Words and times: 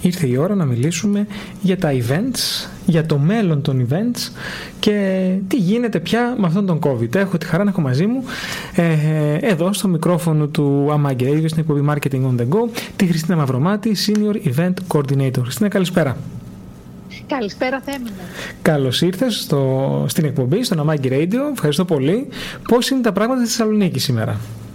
ήρθε 0.00 0.26
η 0.26 0.36
ώρα 0.36 0.54
να 0.54 0.64
μιλήσουμε 0.64 1.26
για 1.62 1.78
τα 1.78 1.92
events, 1.92 2.68
για 2.86 3.06
το 3.06 3.18
μέλλον 3.18 3.62
των 3.62 3.86
events 3.90 4.32
και 4.80 5.28
τι 5.48 5.56
γίνεται 5.56 6.00
πια 6.00 6.34
με 6.38 6.46
αυτόν 6.46 6.66
τον 6.66 6.78
COVID. 6.82 7.14
Έχω 7.14 7.38
τη 7.38 7.46
χαρά 7.46 7.64
να 7.64 7.70
έχω 7.70 7.80
μαζί 7.80 8.06
μου 8.06 8.24
ε, 8.74 9.34
εδώ 9.40 9.72
στο 9.72 9.88
μικρόφωνο 9.88 10.46
του 10.46 10.86
Amag 10.90 11.22
Radio 11.22 11.44
στην 11.46 11.58
εκπομπή 11.58 11.84
Marketing 11.88 12.22
on 12.22 12.40
the 12.40 12.48
Go 12.48 12.68
τη 12.96 13.06
Χριστίνα 13.06 13.36
Μαυρομάτη, 13.36 13.96
Senior 14.06 14.48
Event 14.54 14.74
Coordinator. 14.88 15.40
Χριστίνα, 15.42 15.68
καλησπέρα. 15.68 16.16
Καλησπέρα, 17.26 17.80
Θέμη 17.84 18.08
Καλώς 18.62 19.02
ήρθες 19.02 19.48
στην 20.06 20.24
εκπομπή, 20.24 20.64
στο 20.64 20.84
Amag 20.86 21.06
Radio. 21.06 21.52
Ευχαριστώ 21.52 21.84
πολύ. 21.84 22.28
Πώς 22.68 22.90
είναι 22.90 23.00
τα 23.00 23.12
πράγματα 23.12 23.44
στη 23.44 23.50
Θεσσαλονίκη 23.56 23.98
σήμερα, 23.98 24.32
ε, 24.32 24.36
είναι 24.36 24.67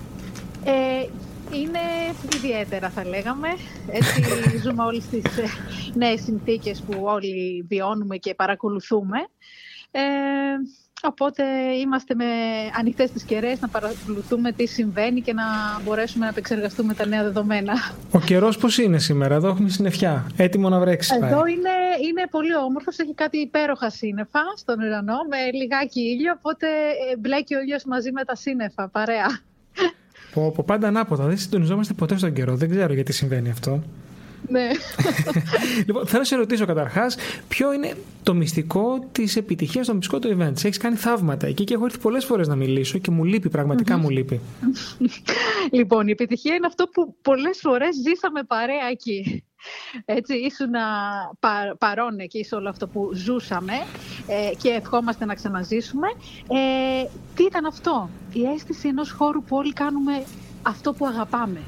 ιδιαίτερα 2.43 2.89
θα 2.89 3.05
λέγαμε. 3.05 3.47
Έτσι 3.91 4.23
ζούμε 4.63 4.83
όλες 4.83 5.05
τις 5.05 5.37
ε, 5.37 5.43
νέες 5.93 6.21
συνθήκες 6.21 6.81
που 6.81 7.01
όλοι 7.03 7.65
βιώνουμε 7.67 8.17
και 8.17 8.33
παρακολουθούμε. 8.35 9.17
Ε, 9.91 10.01
οπότε 11.03 11.43
είμαστε 11.81 12.15
με 12.15 12.25
ανοιχτές 12.77 13.11
τις 13.11 13.23
κεραίες 13.23 13.59
να 13.59 13.67
παρακολουθούμε 13.67 14.51
τι 14.51 14.65
συμβαίνει 14.65 15.21
και 15.21 15.33
να 15.33 15.43
μπορέσουμε 15.83 16.25
να 16.25 16.31
επεξεργαστούμε 16.31 16.93
τα 16.93 17.05
νέα 17.05 17.23
δεδομένα. 17.23 17.73
Ο 18.11 18.19
καιρός 18.19 18.57
πώς 18.57 18.77
είναι 18.77 18.99
σήμερα, 18.99 19.35
εδώ 19.35 19.47
έχουμε 19.47 19.69
συννεφιά, 19.69 20.31
έτοιμο 20.35 20.69
να 20.69 20.79
βρέξει. 20.79 21.15
Εδώ 21.15 21.45
είναι, 21.45 21.75
είναι 22.07 22.27
πολύ 22.31 22.55
όμορφος, 22.55 22.97
έχει 22.97 23.13
κάτι 23.13 23.37
υπέροχα 23.37 23.89
σύννεφα 23.89 24.41
στον 24.55 24.79
ουρανό 24.79 25.17
με 25.29 25.57
λιγάκι 25.57 25.99
ήλιο, 25.99 26.33
οπότε 26.37 26.67
ε, 26.67 27.17
μπλέκει 27.17 27.55
ο 27.55 27.61
ήλιος 27.61 27.83
μαζί 27.83 28.11
με 28.11 28.23
τα 28.23 28.35
σύννεφα, 28.35 28.89
παρέα. 28.89 29.51
Πω, 30.33 30.51
πω, 30.51 30.63
πάντα 30.67 30.87
ανάποδα. 30.87 31.25
Δεν 31.25 31.37
συντονιζόμαστε 31.37 31.93
ποτέ 31.93 32.17
στον 32.17 32.33
καιρό. 32.33 32.55
Δεν 32.55 32.69
ξέρω 32.69 32.93
γιατί 32.93 33.13
συμβαίνει 33.13 33.49
αυτό. 33.49 33.83
Ναι. 34.49 34.69
λοιπόν, 35.87 36.05
θέλω 36.05 36.19
να 36.19 36.23
σε 36.23 36.35
ρωτήσω 36.35 36.65
καταρχάς, 36.65 37.15
ποιο 37.47 37.73
είναι 37.73 37.93
το 38.23 38.33
μυστικό 38.33 39.07
της 39.11 39.35
επιτυχίας, 39.35 39.87
το 39.87 39.95
μυστικό 39.95 40.19
του 40.19 40.37
event. 40.37 40.65
Έχεις 40.65 40.77
κάνει 40.77 40.95
θαύματα 40.95 41.47
εκεί 41.47 41.63
και 41.63 41.73
έχω 41.73 41.85
έρθει 41.85 41.97
πολλές 41.97 42.25
φορές 42.25 42.47
να 42.47 42.55
μιλήσω 42.55 42.97
και 42.97 43.11
μου 43.11 43.23
λείπει, 43.23 43.49
πραγματικά 43.49 43.97
μου 43.97 44.09
λείπει. 44.09 44.39
λοιπόν, 45.71 46.07
η 46.07 46.11
επιτυχία 46.11 46.55
είναι 46.55 46.67
αυτό 46.67 46.87
που 46.87 47.15
πολλές 47.21 47.59
φορές 47.61 47.95
ζήσαμε 47.95 48.43
παρέα 48.43 48.87
εκεί. 48.91 49.43
Έτσι, 50.05 50.33
ήσουν 50.33 50.71
πα, 51.39 51.75
παρόν 51.79 52.19
εκεί 52.19 52.43
σε 52.43 52.55
όλο 52.55 52.69
αυτό 52.69 52.87
που 52.87 53.11
ζούσαμε 53.13 53.73
ε, 54.27 54.55
και 54.61 54.69
ευχόμαστε 54.69 55.25
να 55.25 55.33
ξαναζήσουμε. 55.33 56.07
Ε, 56.47 57.07
τι 57.35 57.43
ήταν 57.43 57.65
αυτό, 57.65 58.09
η 58.33 58.43
αίσθηση 58.43 58.87
ενός 58.87 59.11
χώρου 59.11 59.43
που 59.43 59.55
όλοι 59.55 59.73
κάνουμε 59.73 60.23
αυτό 60.61 60.93
που 60.93 61.05
αγαπάμε; 61.05 61.61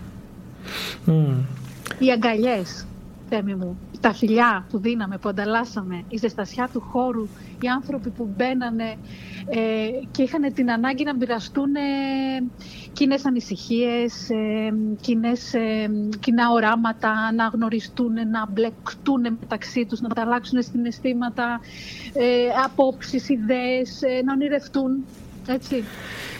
Mm. 1.08 1.44
Οι 2.00 2.12
αγκαλιές, 2.12 2.86
Θέμη 3.30 3.56
μου, 3.56 3.78
τα 4.00 4.14
φιλιά 4.14 4.66
που 4.70 4.80
δίναμε, 4.80 5.18
που 5.18 5.30
ανταλλάσσαμε, 5.30 6.04
η 6.10 6.18
ζεστασιά 6.18 6.70
του 6.74 6.82
χώρου, 6.82 7.28
οι 7.62 7.68
άνθρωποι 7.68 8.10
που 8.10 8.30
μπαίνανε 8.36 8.96
ε, 9.50 9.88
και 10.12 10.24
είχαν 10.24 10.54
την 10.54 10.72
ανάγκη 10.72 11.04
να 11.04 11.16
μοιραστούν 11.16 11.76
ε, 11.76 11.80
κοινές 12.94 13.26
ανησυχίες, 13.26 14.30
ε, 14.30 14.74
ε, 15.58 15.88
κοινά 16.20 16.50
οράματα, 16.52 17.32
να 17.34 17.48
γνωριστούν, 17.48 18.14
να 18.14 18.48
μπλεκτούν 18.50 19.22
μεταξύ 19.40 19.86
τους, 19.86 20.02
να 20.02 20.08
ανταλλάξουν 20.12 20.62
συναισθήματα, 20.62 21.60
ε, 22.14 22.48
απόψεις, 22.66 23.30
ιδέες, 23.30 24.02
ε, 24.02 24.22
να 24.24 24.34
ονειρευτούν. 24.34 25.06
Έτσι. 25.48 25.84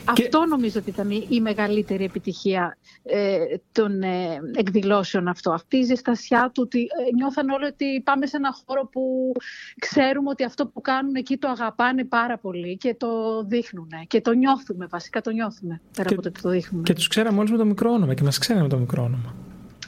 Αυτό 0.06 0.46
νομίζω 0.46 0.80
ότι 0.80 0.90
ήταν 0.90 1.10
η 1.30 1.42
μεγαλύτερη 1.42 2.04
επιτυχία 2.04 2.78
ε, 3.04 3.38
των 3.72 4.02
ε, 4.02 4.40
εκδηλώσεων 4.56 5.28
αυτό. 5.28 5.52
Αυτή 5.52 5.78
η 5.78 5.84
ζεστασιά 5.84 6.52
του 6.54 6.62
ότι 6.66 6.80
ε, 6.80 7.16
νιώθαν 7.16 7.50
όλοι 7.50 7.66
ότι 7.66 8.02
πάμε 8.04 8.26
σε 8.26 8.38
ένα 8.38 8.56
χώρο 8.66 8.90
που 8.92 9.32
ξέρουμε 9.80 10.30
ότι 10.30 10.44
αυτό 10.44 10.68
που 10.68 10.82
κάνουν 10.82 11.16
εκεί 11.16 11.38
το 11.38 11.48
αγαπάνε 11.48 12.06
πάρα 12.06 12.38
πολύ 12.38 12.78
και 12.78 12.96
το 12.96 13.44
δείχνουν 13.44 13.90
και 14.08 14.22
το 14.22 14.32
νιώθουμε 14.32 14.86
βασικά, 14.86 15.22
το 15.22 15.32
νιώθουμε 15.32 15.82
πέρα 15.96 16.10
από 16.12 16.22
το 16.22 16.28
ότι 16.28 16.42
το 16.42 16.50
δείχνουμε. 16.50 16.84
Και 16.84 16.94
τους 16.94 17.08
ξέραμε 17.08 17.38
όλους 17.38 17.52
με 17.52 17.58
το 17.58 17.66
μικρό 17.66 17.92
όνομα 17.92 18.14
και 18.14 18.24
μας 18.24 18.38
ξέραμε 18.38 18.64
με 18.64 18.70
το 18.70 18.78
μικρό 18.78 19.04
όνομα. 19.04 19.36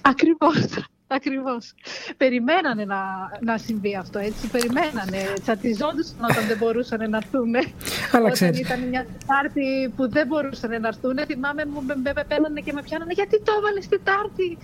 Ακριβώς. 0.01 0.87
Ακριβώς. 1.07 1.73
Περιμένανε 2.17 2.85
να, 2.85 3.01
να 3.39 3.57
συμβεί 3.57 3.95
αυτό, 3.95 4.19
έτσι. 4.19 4.47
Περιμένανε. 4.47 5.21
Τσατιζόντουσαν 5.41 6.23
όταν 6.29 6.47
δεν 6.47 6.57
μπορούσαν 6.57 7.09
να 7.09 7.17
έρθουν. 7.17 7.55
Αλλά 8.13 8.27
όταν 8.27 8.53
ήταν 8.53 8.79
μια 8.79 9.05
Τετάρτη 9.05 9.93
που 9.95 10.09
δεν 10.09 10.27
μπορούσαν 10.27 10.81
να 10.81 10.87
έρθουν. 10.87 11.17
Θυμάμαι 11.25 11.65
μου 11.65 11.83
με 12.03 12.23
πένανε 12.27 12.59
και 12.59 12.73
με 12.73 12.81
πιάνανε. 12.81 13.13
Γιατί 13.13 13.41
το 13.41 13.51
έβαλες 13.57 13.87
Τετάρτη; 13.87 14.57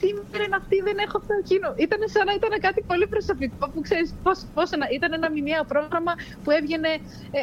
Τι 0.00 0.06
μέρα 0.30 0.44
είναι 0.44 0.56
αυτή, 0.56 0.76
δεν 0.80 0.96
έχω 0.98 1.16
αυτό 1.16 1.34
εκείνο. 1.44 1.74
Ήταν 1.76 2.00
σαν 2.14 2.24
να 2.26 2.32
ήταν 2.32 2.60
κάτι 2.60 2.80
πολύ 2.86 3.06
προσωπικό 3.06 3.70
που 3.70 3.80
ξέρεις 3.80 4.14
πώς 4.22 4.46
πώς 4.54 4.70
ήταν 4.94 5.12
ένα 5.12 5.30
μηνιαίο 5.30 5.64
πρόγραμμα 5.64 6.12
που 6.44 6.50
έβγαινε 6.50 6.88
ε, 7.30 7.40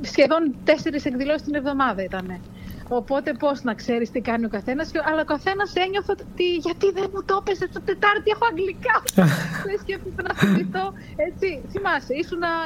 σχεδόν 0.00 0.54
τέσσερις 0.64 1.04
εκδηλώσεις 1.04 1.42
την 1.42 1.54
εβδομάδα 1.54 2.02
ήταν. 2.02 2.40
Οπότε 2.94 3.32
πώς 3.32 3.62
να 3.62 3.74
ξέρεις 3.74 4.10
τι 4.10 4.20
κάνει 4.20 4.44
ο 4.44 4.48
καθένας. 4.48 4.90
Αλλά 5.04 5.20
ο 5.20 5.24
καθένας 5.24 5.74
ένιωθε 5.74 6.14
ότι 6.30 6.56
γιατί 6.56 6.90
δεν 6.92 7.10
μου 7.14 7.22
το 7.24 7.38
έπεσε 7.40 7.68
το 7.72 7.80
Τετάρτη, 7.80 8.30
έχω 8.34 8.44
αγγλικά. 8.50 9.02
δεν 9.68 9.78
σκέφτεται 9.80 10.22
να 10.22 10.34
θυμηθώ. 10.34 10.92
Έτσι, 11.16 11.62
θυμάσαι, 11.70 12.14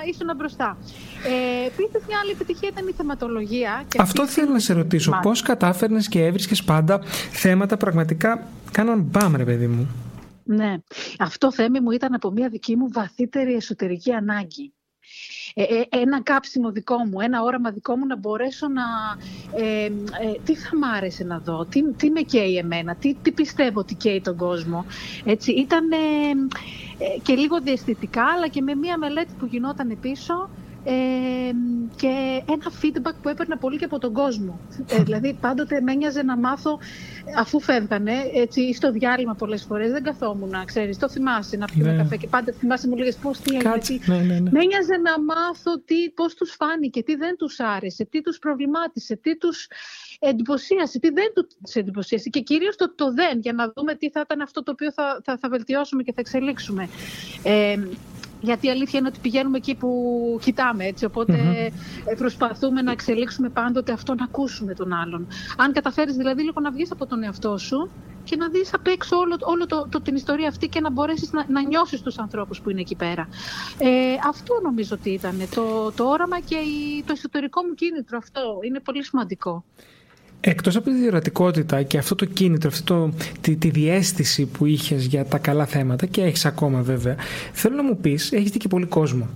ήσουν, 0.07 0.37
μπροστά. 0.37 0.77
Ε, 1.25 1.67
Επίσης, 1.67 2.07
μια 2.09 2.19
άλλη 2.23 2.31
επιτυχία 2.31 2.69
ήταν 2.73 2.89
η 2.89 2.93
θεματολογία. 2.93 3.85
Και 3.89 3.99
Αυτό 4.01 4.27
θέλω 4.27 4.53
να 4.53 4.59
σε 4.59 4.73
ρωτήσω. 4.73 5.19
Πώς 5.23 5.43
κατάφερνες 5.43 6.09
και 6.09 6.25
έβρισκες 6.25 6.63
πάντα 6.65 7.01
θέματα 7.31 7.77
πραγματικά 7.77 8.47
κάναν 8.73 9.01
μπαμ, 9.01 9.37
ρε 9.37 9.45
παιδί 9.45 9.67
μου; 9.67 9.89
Ναι. 10.45 10.75
Αυτό 11.19 11.53
θέμη 11.53 11.81
μου 11.81 11.91
ήταν 11.91 12.15
από 12.15 12.31
μια 12.31 12.49
δική 12.49 12.77
μου 12.77 12.89
βαθύτερη 12.93 13.55
εσωτερική 13.55 14.13
ανάγκη. 14.13 14.73
Ε, 15.55 15.63
ε, 15.63 15.85
ένα 15.89 16.23
κάψιμο 16.23 16.71
δικό 16.71 16.97
μου, 16.97 17.21
ένα 17.21 17.43
όραμα 17.43 17.71
δικό 17.71 17.97
μου 17.97 18.07
να 18.07 18.17
μπορέσω 18.17 18.69
να... 18.69 18.83
Ε, 19.51 19.89
τι 20.43 20.55
θα 20.57 20.79
μ' 20.79 20.85
άρεσε 20.85 21.25
να 21.25 21.41
δω, 21.41 21.67
τι, 21.67 21.95
τι 21.95 22.11
με 22.11 22.21
καίει 22.21 22.57
εμένα, 22.57 22.97
τι, 22.97 23.15
τι 23.21 23.33
πιστεύω 23.33 23.81
ότι 23.81 23.95
καίει 23.95 24.21
τον 24.21 24.37
κόσμο. 24.37 24.87
Έτσι, 25.25 25.53
ήταν 25.53 25.89
και 27.23 27.35
λίγο 27.35 27.61
διαισθητικά, 27.61 28.25
αλλά 28.25 28.49
και 28.49 28.63
με 28.63 28.75
μία 28.75 28.99
μελέτη 28.99 29.35
που 29.35 29.47
γινόταν 29.47 29.99
πίσω 30.01 30.35
και 31.97 32.43
ένα 32.49 32.73
feedback 32.83 33.15
που 33.23 33.29
έπαιρνα 33.29 33.57
πολύ 33.57 33.79
και 33.79 33.85
από 33.85 33.99
τον 33.99 34.13
κόσμο. 34.13 34.61
Ε, 34.87 35.03
δηλαδή 35.03 35.39
πάντοτε 35.41 35.81
με 35.81 35.93
ένοιαζε 35.93 36.23
να 36.23 36.37
μάθω 36.37 36.79
αφού 37.37 37.61
φεύγανε, 37.61 38.13
έτσι, 38.35 38.75
στο 38.75 38.93
διάλειμμα 38.93 39.35
πολλές 39.35 39.65
φορές 39.65 39.91
δεν 39.91 40.03
καθόμουν, 40.03 40.55
ξέρεις, 40.65 40.99
το 40.99 41.09
θυμάσαι 41.09 41.57
να 41.57 41.67
πιούμε 41.67 41.91
ναι. 41.91 41.97
καφέ 41.97 42.17
και 42.17 42.27
πάντα 42.27 42.53
θυμάσαι 42.53 42.89
μου 42.89 42.97
λέγες 42.97 43.17
πώς 43.17 43.39
τι 43.39 43.55
έγινε, 43.55 43.71
ναι, 44.07 44.17
ναι, 44.17 44.41
ναι. 44.41 44.51
με 44.51 44.61
ένοιαζε 44.61 44.97
να 44.97 45.21
μάθω 45.23 45.81
τι, 45.85 46.11
πώς 46.15 46.35
τους 46.35 46.57
φάνηκε, 46.59 47.03
τι 47.03 47.17
δεν 47.17 47.37
τους 47.37 47.61
άρεσε, 47.61 48.05
τι 48.05 48.21
τους 48.21 48.39
προβλημάτισε, 48.39 49.17
τι 49.17 49.37
τους 49.37 49.69
εντυπωσίασε, 50.19 50.99
τι 50.99 51.11
δεν 51.11 51.33
τους 51.63 51.75
εντυπωσίασε 51.75 52.29
και 52.29 52.41
κυρίως 52.41 52.77
το, 52.77 52.95
το 52.95 53.13
δεν, 53.13 53.39
για 53.41 53.53
να 53.53 53.73
δούμε 53.77 53.95
τι 53.95 54.11
θα 54.11 54.21
ήταν 54.25 54.41
αυτό 54.41 54.63
το 54.63 54.71
οποίο 54.71 54.93
θα, 54.93 55.21
θα, 55.25 55.39
θα 55.39 55.49
βελτιώσουμε 55.49 56.03
και 56.03 56.13
θα 56.13 56.21
εξελίξουμε. 56.21 56.89
Ε, 57.43 57.77
γιατί 58.47 58.67
η 58.67 58.71
αλήθεια 58.71 58.99
είναι 58.99 59.09
ότι 59.09 59.19
πηγαίνουμε 59.23 59.57
εκεί 59.57 59.75
που 59.75 59.91
κοιτάμε, 60.43 60.85
έτσι, 60.85 61.09
προσπαθούμε 62.17 62.83
να 62.83 62.93
εξελίξουμε 62.93 63.49
πάντοτε 63.49 63.93
αυτό, 63.93 64.15
να 64.15 64.25
ακούσουμε 64.25 64.75
τον 64.75 64.93
άλλον. 64.93 65.27
Αν 65.57 65.73
καταφέρεις 65.73 66.17
δηλαδή 66.17 66.43
λίγο 66.43 66.61
να 66.61 66.71
βγεις 66.71 66.91
από 66.91 67.07
τον 67.07 67.23
εαυτό 67.23 67.59
σου 67.59 67.91
και 68.25 68.37
να 68.37 68.49
δεις 68.49 68.75
απ' 68.75 68.87
έξω 68.87 69.17
όλο, 69.17 69.37
όλο 69.41 69.67
το, 69.67 69.87
το, 69.91 70.01
την 70.01 70.15
ιστορία 70.15 70.49
αυτή 70.49 70.69
και 70.69 70.81
να 70.81 70.91
μπορέσεις 70.91 71.33
να, 71.33 71.47
να 71.49 71.63
νιώσεις 71.63 72.03
τους 72.03 72.19
ανθρώπους 72.19 72.61
που 72.61 72.71
είναι 72.71 72.81
εκεί 72.81 72.97
πέρα. 72.97 73.29
Ε, 73.79 74.15
αυτό 74.29 74.61
νομίζω 74.63 74.97
ότι 74.99 75.11
ήταν 75.11 75.49
το, 75.55 75.93
το 75.97 76.05
όραμα 76.05 76.41
και 76.41 76.57
η, 76.57 77.03
το 77.07 77.13
εσωτερικό 77.13 77.63
μου 77.63 77.75
κίνητρο 77.75 78.19
αυτό. 78.19 78.59
Είναι 78.67 78.81
πολύ 78.81 79.05
σημαντικό. 79.05 79.65
Εκτός 80.41 80.77
από 80.77 80.91
τη 80.91 80.97
διορατικότητα 80.97 81.83
και 81.83 81.99
αυτό 81.99 82.15
το 82.15 82.25
κίνητρο, 82.25 82.69
αυτή 82.73 82.83
το, 82.83 83.13
τη, 83.41 83.57
τη 83.57 83.71
διέστηση 83.71 84.47
που 84.47 84.67
είχες 84.67 85.05
για 85.05 85.25
τα 85.25 85.39
καλά 85.39 85.67
θέματα 85.67 86.07
και 86.07 86.23
έχεις 86.23 86.45
ακόμα 86.47 86.81
βέβαια, 86.81 87.17
θέλω 87.53 87.77
να 87.77 87.83
μου 87.83 87.97
πεις, 87.97 88.33
έχεις 88.33 88.51
δει 88.51 88.59
και 88.59 88.69
πολύ 88.69 88.87
κόσμο. 88.87 89.29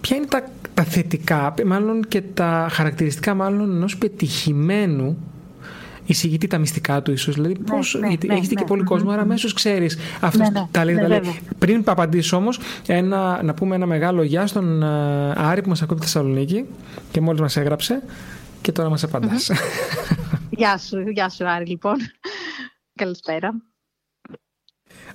Ποια 0.00 0.16
είναι 0.16 0.26
τα, 0.26 0.42
τα 0.74 0.82
θετικά, 0.82 1.54
μάλλον 1.66 2.04
και 2.08 2.22
τα 2.34 2.68
χαρακτηριστικά 2.70 3.34
μάλλον 3.34 3.70
ενός 3.70 3.96
πετυχημένου 3.96 5.16
εισηγητή 6.06 6.46
τα 6.46 6.58
μυστικά 6.58 7.02
του, 7.02 7.12
ίσως. 7.12 7.34
Δηλαδή, 7.34 7.56
Ναι, 7.58 7.76
πώς, 7.76 7.96
ναι, 8.00 8.08
γιατί 8.08 8.26
ναι, 8.26 8.34
έχεις 8.34 8.48
δει 8.48 8.54
ναι. 8.54 8.60
και 8.60 8.66
πολύ 8.66 8.82
κόσμο, 8.82 9.10
άρα 9.10 9.22
αμέσως 9.22 9.52
ξέρεις. 9.52 9.98
Αυτό 10.20 10.38
Ναι, 10.38 10.48
ναι, 10.48 10.66
τα 10.70 10.84
λέει, 10.84 10.94
ναι, 10.94 11.00
τα 11.00 11.08
λέει. 11.08 11.18
βέβαια. 11.18 11.34
Πριν 11.58 11.82
απαντήσω 11.84 12.36
όμως, 12.36 12.58
να 13.42 13.54
πούμε 13.54 13.74
ένα 13.74 13.86
μεγάλο 13.86 14.22
γεια 14.22 14.46
στον 14.46 14.82
ε, 14.82 14.86
Άρη 15.36 15.62
που 15.62 15.68
μας 15.68 15.82
ακούει 15.82 15.96
από 15.96 16.04
τη 16.04 16.12
Θεσσαλονίκη 16.12 16.64
και 17.10 17.20
μόλις 17.20 17.40
μας 17.40 17.56
έγραψε 17.56 18.02
και 18.66 18.72
τώρα 18.72 18.88
μας 18.88 19.02
απαντα 19.02 19.36
Γεια 20.50 20.78
σου, 20.78 21.00
γεια 21.00 21.28
σου 21.28 21.48
Άρη 21.48 21.66
λοιπόν. 21.66 21.96
Καλησπέρα. 22.94 23.54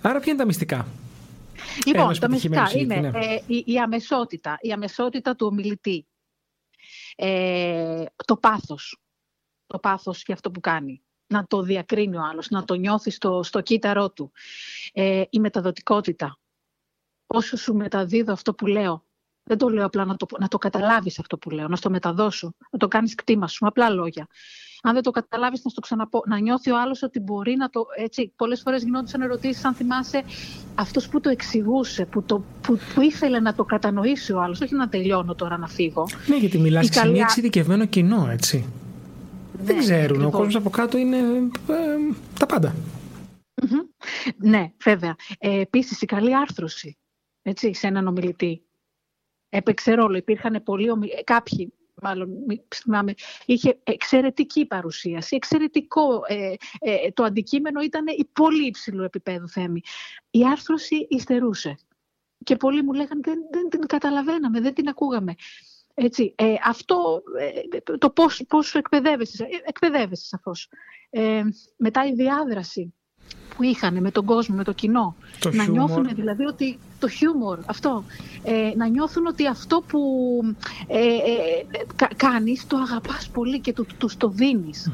Άρα, 0.02 0.20
ποια 0.20 0.32
είναι 0.32 0.42
τα 0.42 0.46
μυστικά; 0.46 0.88
Λοιπόν, 1.86 2.02
Ένας 2.02 2.20
τα 2.20 2.30
μυστικά 2.30 2.64
πετυχημένος 2.64 2.74
είναι 2.74 2.94
ηγετή, 2.94 3.18
ναι. 3.18 3.36
ε, 3.36 3.44
η, 3.48 3.64
η 3.66 3.80
αμεσότητα, 3.80 4.58
η 4.62 4.72
αμεσότητα 4.72 5.36
του 5.36 5.46
ομιλητή. 5.46 6.08
Ε, 7.16 8.06
το 8.26 8.38
πάθος, 8.38 9.02
το 9.66 9.80
πάθος 9.80 10.24
για 10.26 10.34
αυτό 10.34 10.52
που 10.52 10.60
κάνει. 10.60 11.04
Να 11.28 11.48
το 11.48 11.62
διακρίνει 11.62 12.16
ο 12.16 12.22
άλλος, 12.22 12.50
να 12.50 12.64
το 12.64 12.74
νιώθεις 12.74 13.16
στο, 13.16 13.44
στο 13.44 13.62
κύτταρό 13.62 14.12
του. 14.12 14.32
Ε, 14.94 15.24
η 15.30 15.40
μεταδοτικότητα. 15.40 16.40
Όσο 17.28 17.58
σου 17.58 17.74
μεταδίδω 17.74 18.34
αυτό 18.34 18.54
που 18.54 18.68
λέω, 18.68 19.06
δεν 19.52 19.60
το 19.60 19.70
λέω 19.70 19.86
απλά 19.86 20.06
να 20.06 20.16
το, 20.16 20.26
να 20.40 20.48
το 20.48 20.58
καταλάβεις 20.58 21.20
αυτό 21.20 21.38
που 21.38 21.50
λέω, 21.50 21.68
να 21.68 21.76
στο 21.76 21.90
μεταδώσω, 21.90 22.54
να 22.72 22.78
το 22.80 22.88
κάνεις 22.88 23.16
κτήμα 23.16 23.48
σου, 23.48 23.58
με 23.64 23.68
απλά 23.68 23.90
λόγια. 23.90 24.28
Αν 24.84 24.94
δεν 24.94 25.04
το 25.04 25.12
καταλάβεις, 25.12 25.64
να 25.64 25.70
στο 25.70 25.82
ξαναπώ, 25.82 26.24
να 26.28 26.40
νιώθει 26.40 26.72
ο 26.72 26.80
άλλος 26.80 27.02
ότι 27.04 27.20
μπορεί 27.20 27.56
να 27.56 27.70
το... 27.70 27.86
Έτσι, 27.98 28.34
πολλές 28.36 28.62
φορές 28.62 28.84
γινόντουσαν 28.84 29.22
ερωτήσεις, 29.22 29.66
αν 29.66 29.74
θυμάσαι, 29.74 30.24
αυτός 30.76 31.08
που 31.10 31.20
το 31.20 31.30
εξηγούσε, 31.30 32.06
που, 32.06 32.24
το, 32.24 32.44
που, 32.62 32.80
που 32.94 33.02
ήθελε 33.02 33.40
να 33.40 33.54
το 33.56 33.64
κατανοήσει 33.64 34.32
ο 34.34 34.42
άλλος, 34.42 34.62
όχι 34.62 34.76
να 34.76 34.90
τελειώνω 34.90 35.36
τώρα 35.36 35.58
να 35.58 35.68
φύγω. 35.68 36.08
Ναι, 36.28 36.36
γιατί 36.38 36.58
μιλάς 36.58 36.84
Η 36.88 36.94
σε 36.94 37.00
μια 37.00 37.04
καλή- 37.10 37.22
εξειδικευμένο 37.22 37.86
κοινό, 37.86 38.28
έτσι. 38.32 38.66
Δεν 39.64 39.76
Ναι, 39.76 39.82
ξέρουν. 39.82 40.02
Ο 40.10 40.14
ακριβώς. 40.14 40.32
κόσμος 40.32 40.56
από 40.56 40.70
κάτω 40.70 40.98
είναι 40.98 41.18
ε, 41.18 42.14
τα 42.40 42.46
πάντα. 42.46 42.76
Μμμ. 43.62 43.80
Ναι, 44.50 44.72
βέβαια. 44.84 45.16
Ε, 45.40 45.60
επίσης, 45.60 46.02
η 46.02 46.06
καλή 46.06 46.36
άρθρωση 46.36 46.98
έτσι, 47.42 47.74
σε 47.74 47.88
έναν 47.88 48.08
ομιλητή. 48.08 48.66
Έπαιξε 49.54 49.94
ρόλο. 49.94 50.18
Υπήρχαν 50.18 50.64
πολλοί 50.64 50.90
ομι... 50.90 51.08
ε, 51.18 51.24
κάποιοι, 51.24 51.74
μάλλον 52.02 52.44
μη- 52.48 52.64
θυμάμαι, 52.76 53.14
είχε 53.46 53.80
εξαιρετική 53.84 54.66
παρουσίαση, 54.66 55.36
εξαιρετικό. 55.36 56.22
Ε, 56.28 56.54
ε, 56.80 57.12
το 57.12 57.24
αντικείμενο 57.24 57.82
ήταν 57.82 58.06
η 58.08 58.26
πολύ 58.34 58.66
υψηλού 58.66 59.04
επίπεδου 59.04 59.48
θέμη. 59.48 59.82
Η 60.32 60.46
άρθρωση 60.46 61.08
υστερούσε. 61.10 61.76
Και 62.44 62.56
πολλοί 62.56 62.84
μου 62.84 62.94
λέγανε 62.94 63.22
δεν, 63.24 63.40
δεν 63.52 63.70
την 63.70 63.86
καταλαβαίναμε, 63.86 64.62
δεν 64.62 64.74
την 64.74 64.88
ακούγαμε. 64.88 65.36
Έτσι, 65.94 66.34
ε, 66.38 66.54
αυτό, 66.66 67.24
ε, 67.40 67.98
το 67.98 68.10
πώς, 68.10 68.44
πώς 68.48 68.76
εκπαιδεύεσαι, 68.76 69.44
ε, 69.44 69.48
εκπαιδεύεσαι 69.64 70.26
σαφώς. 70.26 70.70
Ε, 71.10 71.44
μετά 71.78 72.06
η 72.06 72.14
διάδραση 72.14 72.94
που 73.56 73.64
είχαν 73.64 74.02
με 74.02 74.12
τον 74.12 74.26
κόσμο, 74.26 74.56
με 74.56 74.64
το 74.64 74.72
κοινό. 74.74 75.16
Το 75.40 75.52
να 75.52 75.64
χιούμορ. 75.64 75.88
νιώθουν 75.88 76.10
δηλαδή 76.16 76.44
ότι 76.46 76.80
το 77.00 77.08
χιούμορ, 77.08 77.60
αυτό. 77.66 78.04
Ε, 78.44 78.72
να 78.76 78.88
νιώθουν 78.88 79.26
ότι 79.26 79.48
αυτό 79.48 79.84
που 79.88 80.00
ε, 80.88 81.00
ε, 81.00 81.66
κα, 81.96 82.10
κάνεις 82.16 82.68
το 82.68 82.78
αγαπάς 82.78 83.30
πολύ 83.30 83.60
και 83.60 83.74
του, 83.74 83.86
τους 83.98 84.18
το 84.18 84.28
δίνεις. 84.30 84.92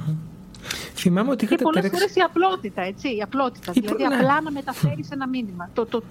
Θυμάμαι 0.95 1.29
ότι 1.31 1.37
Και 1.37 1.45
είχατε 1.45 1.63
πολλές 1.63 1.81
τρέξει. 1.81 1.99
φορές 1.99 2.15
η 2.15 2.19
απλότητα, 2.19 2.81
έτσι, 2.81 3.15
η 3.15 3.21
απλότητα. 3.21 3.71
Η 3.75 3.79
δηλαδή 3.79 3.95
προ- 3.97 4.09
ναι. 4.09 4.15
απλά 4.15 4.41
να 4.41 4.51
μεταφέρεις 4.51 5.09
ένα 5.11 5.27
μήνυμα, 5.27 5.69
το, 5.73 5.85
το, 5.85 6.03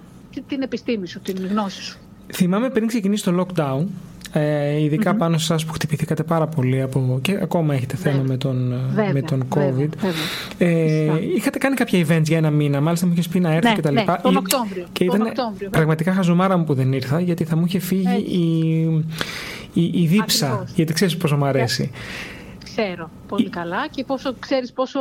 την 0.48 0.62
επιστήμη 0.62 1.06
σου, 1.08 1.20
την 1.20 1.46
γνώση 1.46 1.82
σου. 1.82 1.98
Θυμάμαι 2.32 2.68
πριν 2.70 2.86
ξεκινήσει 2.86 3.24
το 3.24 3.46
lockdown, 3.46 3.84
ε, 4.32 4.80
ειδικα 4.82 5.14
πάνω 5.14 5.38
σε 5.38 5.52
εσάς 5.52 5.64
που 5.64 5.72
χτυπηθήκατε 5.72 6.22
πάρα 6.22 6.46
πολύ 6.46 6.82
από, 6.82 7.18
και 7.22 7.38
ακόμα 7.42 7.74
έχετε 7.74 7.96
θέμα 7.96 8.14
Βέβαια. 8.16 8.30
με 8.30 8.36
τον, 8.36 8.72
ε, 8.72 8.76
Βέβαια, 8.94 9.12
με 9.12 9.20
τον 9.22 9.44
βέβαια, 9.54 9.68
COVID. 9.70 9.88
βέβαια. 10.00 10.12
Ε, 10.58 11.06
Σωστά. 11.06 11.20
είχατε 11.36 11.58
κάνει 11.58 11.74
κάποια 11.76 12.06
events 12.06 12.22
για 12.24 12.36
ένα 12.36 12.50
μήνα, 12.50 12.80
μάλιστα 12.80 13.06
μου 13.06 13.12
είχες 13.12 13.28
πει 13.28 13.40
να 13.40 13.52
έρθω 13.52 13.68
Ναι, 13.68 13.74
και 13.74 13.80
τα 13.80 13.90
ναι, 13.90 14.00
λοιπά. 14.00 14.20
τον 14.22 14.32
Ή- 14.32 14.36
Οκτώβριο, 14.36 14.84
Και 14.92 15.04
τον 15.04 15.14
ήταν 15.14 15.26
Οκτώβριο, 15.26 15.68
πραγματικά 15.70 16.12
χαζομάρα 16.12 16.56
μου 16.56 16.64
που 16.64 16.74
δεν 16.74 16.92
ήρθα, 16.92 17.20
γιατί 17.20 17.44
θα 17.44 17.56
μου 17.56 17.64
είχε 17.66 17.78
φύγει 17.78 18.06
Έτσι. 18.08 18.30
η, 18.30 19.82
η, 19.82 20.02
η 20.02 20.06
δίψα. 20.06 20.46
Ακριβώς. 20.46 20.72
Γιατί 20.74 20.92
ξέρεις 20.92 21.16
πόσο 21.16 21.36
μου 21.36 21.44
αρέσει. 21.44 21.90
Ξέρω 22.76 23.10
πολύ 23.28 23.48
καλά 23.48 23.88
και 23.88 24.04
πόσο 24.04 24.34
ξέρεις 24.38 24.72
πόσο, 24.72 25.00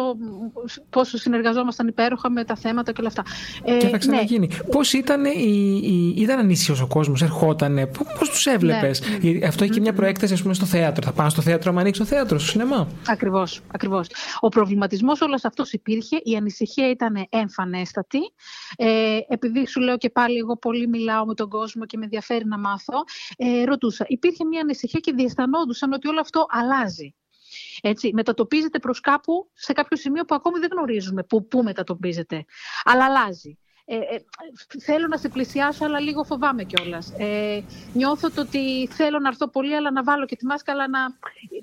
πόσο 0.90 1.18
συνεργαζόμασταν 1.18 1.88
υπέροχα 1.88 2.30
με 2.30 2.44
τα 2.44 2.56
θέματα 2.56 2.92
και 2.92 2.98
όλα 3.00 3.08
αυτά. 3.08 3.24
Ε, 3.64 3.78
Και 3.78 3.88
θα 3.88 3.98
ξαναγίνει. 3.98 4.48
ναι, 4.48 4.58
Πώς 4.72 4.94
ήταν, 4.94 5.26
η, 5.26 5.80
η, 5.84 6.22
ήταν 6.22 6.40
ανήσυχο 6.40 6.84
ο 6.84 6.88
κόσμος, 6.88 7.22
ερχότανε, 7.22 7.86
πώς 8.20 8.30
τους 8.30 8.46
έβλεπες; 8.46 9.02
Ναι. 9.22 9.48
Αυτό 9.48 9.64
έχει 9.64 9.74
και 9.74 9.80
μια 9.80 9.94
προέκταση, 9.94 10.34
ας 10.34 10.42
πούμε, 10.42 10.54
στο 10.54 10.66
θέατρο. 10.66 11.06
Θα 11.06 11.12
πάνε 11.12 11.30
στο 11.30 11.42
θέατρο, 11.42 11.72
άμα 11.72 11.82
ανοίξει 11.82 12.00
το 12.00 12.06
θέατρος, 12.06 12.42
στο 12.42 12.52
σινεμά. 12.52 12.88
Ακριβώς, 13.08 13.62
ακριβώς. 13.74 14.08
Ο 14.40 14.48
προβληματισμός 14.50 15.22
όλος 15.22 15.46
αυτός 15.46 15.72
υπήρχε, 15.72 16.20
η 16.24 16.36
ανησυχία 16.36 16.90
ήταν 16.90 17.26
εμφανέστατη. 17.30 18.20
Ε, 18.78 19.18
επειδή 19.28 19.68
σου 19.68 19.80
λέω 19.80 19.98
και 19.98 20.10
πάλι 20.10 20.38
εγώ 20.38 20.58
πολύ 20.58 20.88
μιλάω 20.88 21.26
με 21.26 21.34
τον 21.34 21.50
κόσμο 21.50 21.86
και 21.86 21.98
με 21.98 22.04
ενδιαφέρει 22.04 22.46
να 22.46 22.58
μάθω, 22.60 23.04
ε, 23.38 23.64
ρωτούσα. 23.64 24.06
Υπήρχε 24.08 24.46
μια 24.46 24.62
ανησυχία 24.62 25.00
και 25.00 25.14
διαισθανόντουσαν 25.16 25.94
ότι 25.94 26.08
όλο 26.08 26.20
αυτό 26.20 26.46
αλλάζει. 26.50 27.14
Έτσι, 27.90 28.10
μετατοπίζεται 28.14 28.80
προς 28.80 29.00
κάπου 29.00 29.50
σε 29.54 29.74
κάποιο 29.74 29.98
σημείο 29.98 30.26
που 30.26 30.36
ακόμη 30.36 30.60
δεν 30.60 30.70
γνωρίζουμε 30.72 31.24
πού, 31.24 31.48
πού 31.48 31.64
μετατοπίζεται. 31.64 32.46
Αλλά 32.84 33.06
αλλάζει. 33.06 33.58
Ε, 33.88 33.96
ε, 33.96 34.00
θέλω 34.80 35.08
να 35.08 35.18
σε 35.18 35.30
πλησιάσω, 35.30 35.86
αλλά 35.86 36.00
λίγο 36.00 36.24
φοβάμαι 36.24 36.64
κιόλας. 36.64 37.14
Ε, 37.18 37.64
νιώθω 37.94 38.32
το 38.32 38.42
ότι 38.42 38.88
θέλω 38.92 39.20
να 39.20 39.28
έρθω 39.28 39.50
πολύ, 39.50 39.76
αλλά 39.76 39.92
να 39.92 40.04
βάλω 40.04 40.26
και 40.26 40.36
τη 40.36 40.46
μάσκα, 40.46 40.72
αλλά 40.72 40.88
να, 40.90 41.00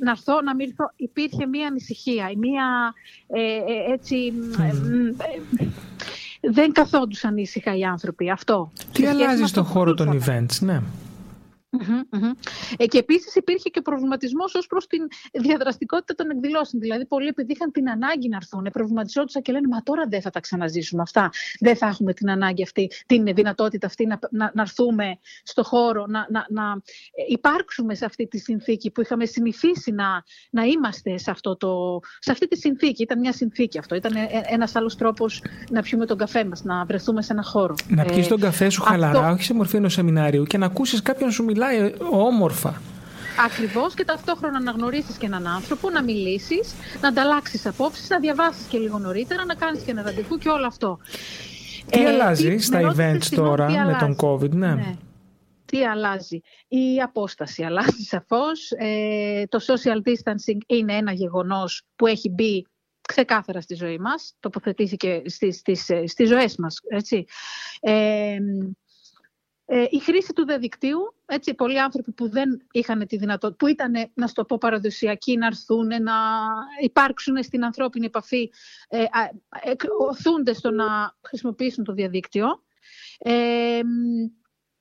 να 0.01 0.11
έρθω, 0.11 0.41
να 0.43 0.55
μην 0.55 0.69
έρθω. 0.69 0.91
Υπήρχε 0.97 1.47
μία 1.47 1.67
ανησυχία, 1.67 2.31
μία 2.37 2.95
ε, 3.27 3.43
ε, 3.43 3.93
έτσι. 3.93 4.33
ε, 4.59 4.73
μ, 4.73 5.07
ε, 5.61 5.67
δεν 6.41 6.73
καθόντουσαν 6.73 7.37
ήσυχα 7.37 7.77
οι 7.77 7.85
άνθρωποι. 7.85 8.31
Αυτό. 8.31 8.73
Τι 8.75 8.83
Σε 8.83 8.91
σχέση 8.93 9.03
με 9.17 9.23
αλλάζει 9.23 9.43
αυτό 9.43 9.47
στον 9.47 9.65
που 9.65 9.71
χώρο 9.71 9.95
των 9.95 10.13
ζούσαμε. 10.13 10.47
events, 10.49 10.59
ναι. 10.61 10.83
Μμμ, 11.81 12.01
μμμ. 12.11 12.31
Ε, 12.77 12.87
και 12.87 12.99
επίσης 12.99 13.35
υπήρχε 13.35 13.69
και 13.69 13.79
ο 13.79 13.83
προβληματισμός 13.83 14.55
ως 14.55 14.67
προς 14.67 14.87
την 14.87 15.01
διαδραστικότητα 15.33 16.15
των 16.15 16.31
εκδηλώσεων. 16.31 16.83
Δηλαδή, 16.83 17.07
πολλοί 17.07 17.27
επειδή 17.29 17.53
είχαν 17.53 17.71
την 17.73 17.91
ανάγκη 17.91 18.29
να 18.29 18.37
έρθουν, 18.37 18.69
προβληματιζόντουσαν 18.73 19.43
και 19.43 19.53
λένε 19.53 19.69
Μα 19.69 19.83
τώρα 19.83 20.05
δεν 20.09 20.21
θα 20.23 20.31
τα 20.31 20.41
ξαναζήσουμε 20.41 21.03
αυτά. 21.03 21.31
Δεν 21.61 21.77
θα 21.77 21.87
έχουμε 21.87 22.13
την 22.13 22.31
ανάγκη 22.31 22.63
αυτή, 22.63 22.91
την 23.07 23.25
δυνατότητα 23.25 23.87
αυτή 23.87 24.07
να, 24.07 24.19
να, 24.31 24.51
να 24.55 24.63
έρθουμε 24.63 25.19
στο 25.43 25.63
χώρο, 25.65 26.07
να, 26.07 26.27
να, 26.31 26.47
να 26.49 26.63
ε, 26.73 27.23
υπάρξουμε 27.29 27.95
σε 27.95 28.05
αυτή 28.05 28.27
τη 28.27 28.39
συνθήκη 28.39 28.91
που 28.91 29.01
είχαμε 29.01 29.25
συνηθίσει 29.25 29.91
να, 29.93 30.25
να 30.51 30.63
είμαστε 30.63 31.19
σε, 31.19 31.31
αυτό 31.31 31.57
το, 31.57 32.01
σε 32.19 32.33
αυτή 32.33 32.49
τη 32.49 32.59
συνθήκη. 32.59 33.03
Ήταν 33.03 33.19
μια 33.19 33.33
συνθήκη 33.33 33.79
αυτό. 33.79 33.95
Ήταν 33.95 34.13
ένας 34.47 34.77
άλλος 34.77 34.97
τρόπος 34.97 35.43
να 35.71 35.83
πιούμε 35.83 36.07
τον 36.07 36.19
καφέ 36.19 36.45
μας, 36.45 36.65
να 36.65 36.85
βρεθούμε 36.85 37.23
σε 37.23 37.33
ένα 37.33 37.43
χώρο. 37.43 37.75
Να 37.89 38.05
πιεις 38.05 38.27
Ε, 38.27 38.29
τον 38.29 38.41
καφέ 38.41 38.69
σου 38.69 38.83
αυτό- 38.83 38.93
χαλαρά, 38.95 39.31
όχι 39.33 39.43
σε 39.43 39.55
μορφή 39.55 39.77
ενός 39.77 39.93
σεμινάριου 39.93 40.45
και 40.45 40.59
να 40.59 40.67
ακούσεις 40.67 41.03
κάποιον 41.03 41.29
να 41.29 41.35
σου 41.35 41.45
μιλάει 41.45 41.61
όμορφα. 42.11 42.81
Ακριβώς 43.47 43.95
και 43.95 44.05
ταυτόχρονα 44.05 44.61
να 44.61 44.71
γνωρίσει 44.71 45.13
και 45.19 45.27
έναν 45.27 45.47
άνθρωπο, 45.47 45.91
να 45.91 46.03
μιλήσεις, 46.03 46.75
να 47.01 47.09
ανταλλάξεις 47.09 47.67
απόψεις, 47.67 48.09
να 48.09 48.19
διαβάσεις 48.19 48.67
και 48.67 48.79
λίγο 48.79 48.99
νωρίτερα, 48.99 49.45
να 49.45 49.55
κάνεις 49.55 49.83
και 49.83 49.91
ένα 49.91 50.03
ραντεβού 50.03 50.39
και 50.39 50.49
όλο 50.49 50.67
αυτό. 50.67 50.99
Τι 51.91 52.03
Ε, 52.05 52.09
αλλάζει 52.09 52.49
τι- 52.55 52.63
στα 52.63 52.77
με 52.77 52.83
ρώτησες, 52.83 53.07
events 53.15 53.23
συγγνώμη, 53.25 53.49
τώρα 53.51 53.67
τι 53.67 53.73
με 53.73 53.79
τον 53.79 53.93
αλλάζει. 53.93 54.17
COVID, 54.21 54.51
ναι. 54.51 54.75
Ναι. 54.75 54.97
Τι 55.65 55.85
αλλάζει. 55.87 56.41
Η 56.69 57.01
απόσταση 57.03 57.63
αλλάζει 57.63 58.03
σαφώς. 58.03 58.71
Ε, 58.71 59.45
το 59.49 59.59
social 59.67 60.09
distancing 60.09 60.59
είναι 60.67 60.93
ένα 60.97 61.13
γεγονός 61.13 61.83
που 61.97 62.07
έχει 62.07 62.29
μπει 62.31 62.67
ξεκάθαρα 63.09 63.61
στη 63.61 63.75
ζωή 63.75 63.99
μας, 63.99 64.35
τοποθετήθηκε 64.41 65.23
στις, 65.27 65.57
στις, 65.57 65.89
ε, 65.89 66.07
στις 66.07 66.29
ζωές 66.29 66.57
μας. 66.57 66.79
Έτσι. 66.89 67.25
Ε, 67.81 68.37
ε, 69.75 69.87
η 69.91 69.99
χρήση 69.99 70.33
του 70.33 70.45
διαδικτύου, 70.45 71.15
έτσι, 71.27 71.55
πολλοί 71.55 71.81
άνθρωποι 71.81 72.13
που 72.13 72.29
δεν 72.29 72.67
είχαν 72.71 73.07
τη 73.07 73.17
δυνατότητα, 73.17 73.57
που 73.57 73.67
ήταν, 73.67 73.93
να 74.15 74.27
στο 74.27 74.45
πω, 74.45 74.59
παραδοσιακοί, 74.59 75.37
να 75.37 75.47
έρθουν, 75.47 75.87
να 75.87 76.15
υπάρξουν 76.83 77.43
στην 77.43 77.65
ανθρώπινη 77.65 78.07
επαφή, 78.07 78.51
ε, 78.89 79.03
α, 79.03 79.31
εκ- 79.63 80.01
οθούνται 80.01 80.53
στο 80.53 80.71
να 80.71 81.17
χρησιμοποιήσουν 81.23 81.85
το 81.85 81.93
διαδίκτυο. 81.93 82.63
Ε, 83.19 83.81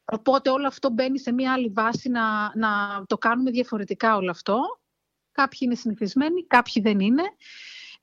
οπότε 0.06 0.50
όλο 0.50 0.68
αυτό 0.68 0.90
μπαίνει 0.90 1.20
σε 1.20 1.32
μια 1.32 1.54
άλλη 1.54 1.70
βάση 1.70 2.10
να, 2.10 2.52
να 2.56 3.04
το 3.08 3.18
κάνουμε 3.18 3.52
διαφορετικά 3.52 4.16
όλο 4.16 4.30
αυτό. 4.30 4.60
Κάποιοι 5.32 5.60
είναι 5.62 5.76
συνηθισμένοι, 5.76 6.46
κάποιοι 6.48 6.82
δεν 6.84 7.00
είναι. 7.00 7.24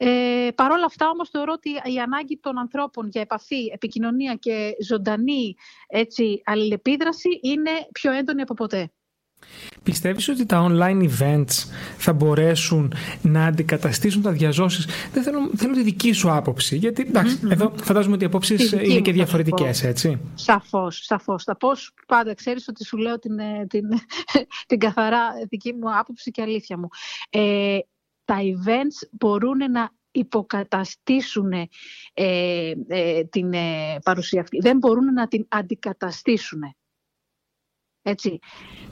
Ε, 0.00 0.49
Παρ' 0.55 0.71
όλα 0.71 0.85
αυτά 0.85 1.09
όμως 1.09 1.28
θεωρώ 1.28 1.52
ότι 1.52 1.71
η 1.71 1.99
ανάγκη 1.99 2.38
των 2.43 2.59
ανθρώπων 2.59 3.09
για 3.09 3.21
επαφή, 3.21 3.71
επικοινωνία 3.73 4.35
και 4.35 4.71
ζωντανή 4.87 5.55
έτσι, 5.87 6.43
αλληλεπίδραση 6.45 7.28
είναι 7.43 7.71
πιο 7.93 8.12
έντονη 8.12 8.40
από 8.40 8.55
ποτέ. 8.55 8.90
Πιστεύεις 9.83 10.28
ότι 10.28 10.47
τα 10.47 10.67
online 10.71 11.02
events 11.02 11.69
θα 11.97 12.12
μπορέσουν 12.12 12.93
να 13.23 13.45
αντικαταστήσουν 13.47 14.23
τα 14.23 14.31
διαζώσεις; 14.31 14.87
Δεν 15.12 15.23
θέλω, 15.23 15.50
θέλω 15.57 15.75
τη 15.75 15.83
δική 15.83 16.12
σου 16.12 16.33
άποψη, 16.33 16.76
γιατί 16.76 17.02
εντάξει, 17.02 17.38
εδώ 17.50 17.73
φαντάζομαι 17.83 18.14
ότι 18.14 18.25
οι 18.25 18.26
απόψεις 18.26 18.71
Τη 18.71 18.76
δική 18.76 18.85
είναι 18.85 18.95
μου 18.95 19.00
και 19.00 19.11
θα 19.11 19.11
σου 19.11 19.17
διαφορετικές, 19.17 19.81
πω. 19.81 19.87
έτσι. 19.87 20.21
Σαφώς, 20.35 21.00
σαφώς. 21.05 21.45
Θα 21.45 21.57
πω 21.57 21.75
σου 21.75 21.95
πάντα, 22.07 22.35
ξέρεις 22.35 22.69
ότι 22.69 22.85
σου 22.85 22.97
λέω 22.97 23.19
την, 23.19 23.38
ε, 23.38 23.67
την, 23.69 23.85
την 24.69 24.78
καθαρά 24.78 25.23
δική 25.49 25.73
μου 25.73 25.99
άποψη 25.99 26.31
και 26.31 26.43
αλήθεια 26.43 26.78
μου. 26.78 26.88
Ε, 27.31 27.78
τα 28.29 28.37
events 28.41 29.09
μπορούν 29.11 29.71
να 29.71 29.91
υποκαταστήσουν 30.11 31.53
ε, 32.15 32.73
την 33.31 33.53
παρουσία 34.05 34.41
αυτή. 34.41 34.59
Δεν 34.59 34.79
μπορούν 34.79 35.13
να 35.13 35.29
την 35.29 35.47
αντικαταστήσουν. 35.49 36.77
Έτσι. 38.03 38.39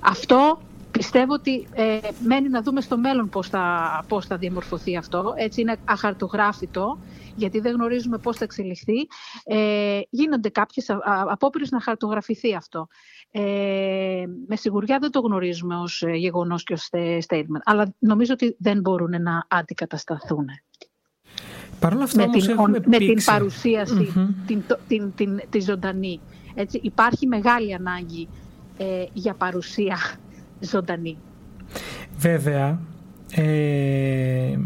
Αυτό 0.01 0.61
πιστεύω 0.97 1.33
ότι 1.33 1.67
ε, 1.73 1.99
μένει 2.25 2.49
να 2.49 2.63
δούμε 2.63 2.81
στο 2.81 2.99
μέλλον 2.99 3.29
πώς 3.29 3.49
θα, 3.49 4.05
πώς 4.09 4.27
θα 4.27 4.37
διαμορφωθεί 4.37 4.97
αυτό. 4.97 5.35
Έτσι 5.37 5.61
είναι 5.61 5.77
αχαρτογράφητο, 5.85 6.99
γιατί 7.37 7.61
δεν 7.61 7.75
γνωρίζουμε 7.75 8.19
πώς 8.19 8.37
θα 8.37 8.45
εξελιχθεί. 8.45 9.07
Ε, 9.45 10.01
γίνονται 10.11 10.49
κάποιες 10.49 10.87
απόπειρες 11.29 11.71
να 11.71 11.81
χαρτογραφηθεί 11.81 12.55
αυτό. 12.55 12.89
Ε, 13.31 14.25
με 14.47 14.57
σιγουριά 14.57 14.99
δεν 14.99 15.11
το 15.11 15.21
γνωρίζουμε 15.21 15.77
ως 15.77 16.03
ε, 16.03 16.11
γεγονός 16.11 16.63
και 16.63 16.73
ως 16.73 16.89
statement, 17.29 17.61
αλλά 17.65 17.95
νομίζω 17.99 18.33
ότι 18.33 18.57
δεν 18.59 18.81
μπορούν 18.81 19.23
να 19.23 19.47
αντικατασταθούν. 19.49 20.47
Παρ' 21.81 22.03
αυτά, 22.03 22.27
με, 22.27 22.39
την, 22.39 22.55
με 22.87 22.99
την 22.99 23.25
παρουσιαση 23.25 24.13
την, 24.47 24.63
την, 24.89 25.13
την, 25.15 25.41
τη 25.51 25.61
ζωντανή. 25.61 26.21
Έτσι, 26.55 26.81
υπάρχει 26.83 27.27
μεγάλη 27.27 27.75
ανάγκη 27.75 28.29
ε, 28.77 29.05
για 29.13 29.35
παρουσία 29.35 29.99
ζωντανή. 30.61 31.17
Βέβαια, 32.19 32.79
ε, 33.35 34.59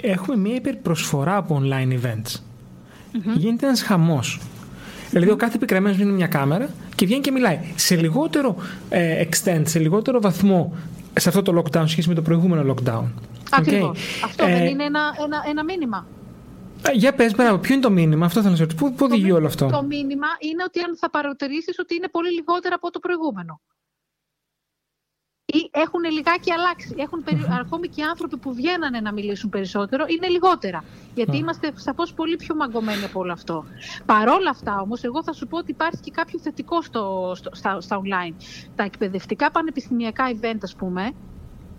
έχουμε 0.00 0.36
μία 0.36 0.54
υπερπροσφορά 0.54 1.36
από 1.36 1.62
online 1.64 1.92
events. 1.92 2.34
Mm-hmm. 2.34 3.36
Γίνεται 3.36 3.66
ένας 3.66 3.82
χαμός. 3.82 4.40
Δηλαδή, 5.10 5.30
ο 5.30 5.36
κάθε 5.36 5.56
επικραμένο 5.56 5.96
είναι 6.00 6.12
μια 6.12 6.26
κάμερα 6.26 6.68
και 6.94 7.06
βγαίνει 7.06 7.20
και 7.20 7.30
μιλάει. 7.30 7.58
Σε 7.76 7.96
λιγότερο 7.96 8.56
ε, 8.88 9.24
extent, 9.24 9.62
σε 9.64 9.78
λιγότερο 9.78 10.20
βαθμό 10.20 10.74
σε 11.14 11.28
αυτό 11.28 11.42
το 11.42 11.62
lockdown 11.62 11.84
σχέση 11.86 12.08
με 12.08 12.14
το 12.14 12.22
προηγούμενο 12.22 12.74
lockdown. 12.74 13.04
Ακριβώς. 13.50 13.98
Okay. 13.98 14.24
Αυτό 14.24 14.44
δεν 14.44 14.54
ε, 14.54 14.68
είναι 14.68 14.84
ένα, 14.84 15.00
ένα, 15.24 15.44
ένα 15.48 15.64
μήνυμα. 15.64 16.06
Ε, 16.88 16.92
για 16.92 17.14
πες, 17.14 17.34
μπράβο, 17.34 17.58
ποιο 17.58 17.74
είναι 17.74 17.82
το 17.82 17.90
μήνυμα, 17.90 18.26
αυτό 18.26 18.40
θέλω 18.40 18.50
να 18.50 18.56
σε 18.56 18.62
ρωτήσω. 18.62 18.84
Πού, 18.84 18.94
πού 18.94 19.04
οδηγεί 19.04 19.32
όλο 19.32 19.46
αυτό; 19.46 19.66
Το 19.66 19.82
μήνυμα 19.82 20.26
είναι 20.38 20.62
ότι 20.66 20.80
αν 20.80 20.96
θα 20.96 21.10
παρατηρήσεις 21.10 21.78
ότι 21.78 21.94
είναι 21.94 22.08
πολύ 22.08 22.32
λιγότερο 22.32 22.74
από 22.76 22.90
το 22.90 22.98
προηγούμενο 22.98 23.60
ή 25.52 25.70
έχουν 25.70 26.02
λιγάκι 26.04 26.52
αλλάξει. 26.52 26.94
Έχουν 26.98 27.22
περι... 27.24 27.46
Ακόμη 27.60 27.88
και 27.88 28.00
οι 28.00 28.04
άνθρωποι 28.04 28.36
που 28.36 28.54
βγαίνανε 28.54 29.00
να 29.00 29.12
μιλήσουν 29.12 29.50
περισσότερο 29.50 30.04
είναι 30.08 30.28
λιγότερα. 30.28 30.84
Γιατί 31.14 31.36
είμαστε 31.36 31.72
σαφώς 31.74 32.12
πολύ 32.12 32.36
πιο 32.36 32.54
μαγκωμένοι 32.54 33.04
από 33.04 33.20
όλο 33.20 33.32
αυτό. 33.32 33.64
Παρόλα 34.06 34.50
αυτά 34.50 34.80
όμως, 34.80 35.02
εγώ 35.02 35.22
θα 35.22 35.32
σου 35.32 35.46
πω 35.46 35.56
ότι 35.58 35.70
υπάρχει 35.70 36.00
και 36.00 36.10
κάποιο 36.10 36.38
θετικό 36.38 36.82
στο, 36.82 37.32
στο, 37.36 37.50
στα, 37.52 37.80
στα 37.80 38.00
online. 38.00 38.34
Τα 38.76 38.82
εκπαιδευτικά 38.82 39.50
πανεπιστημιακά 39.50 40.24
event, 40.40 40.58
ας 40.62 40.74
πούμε, 40.74 41.12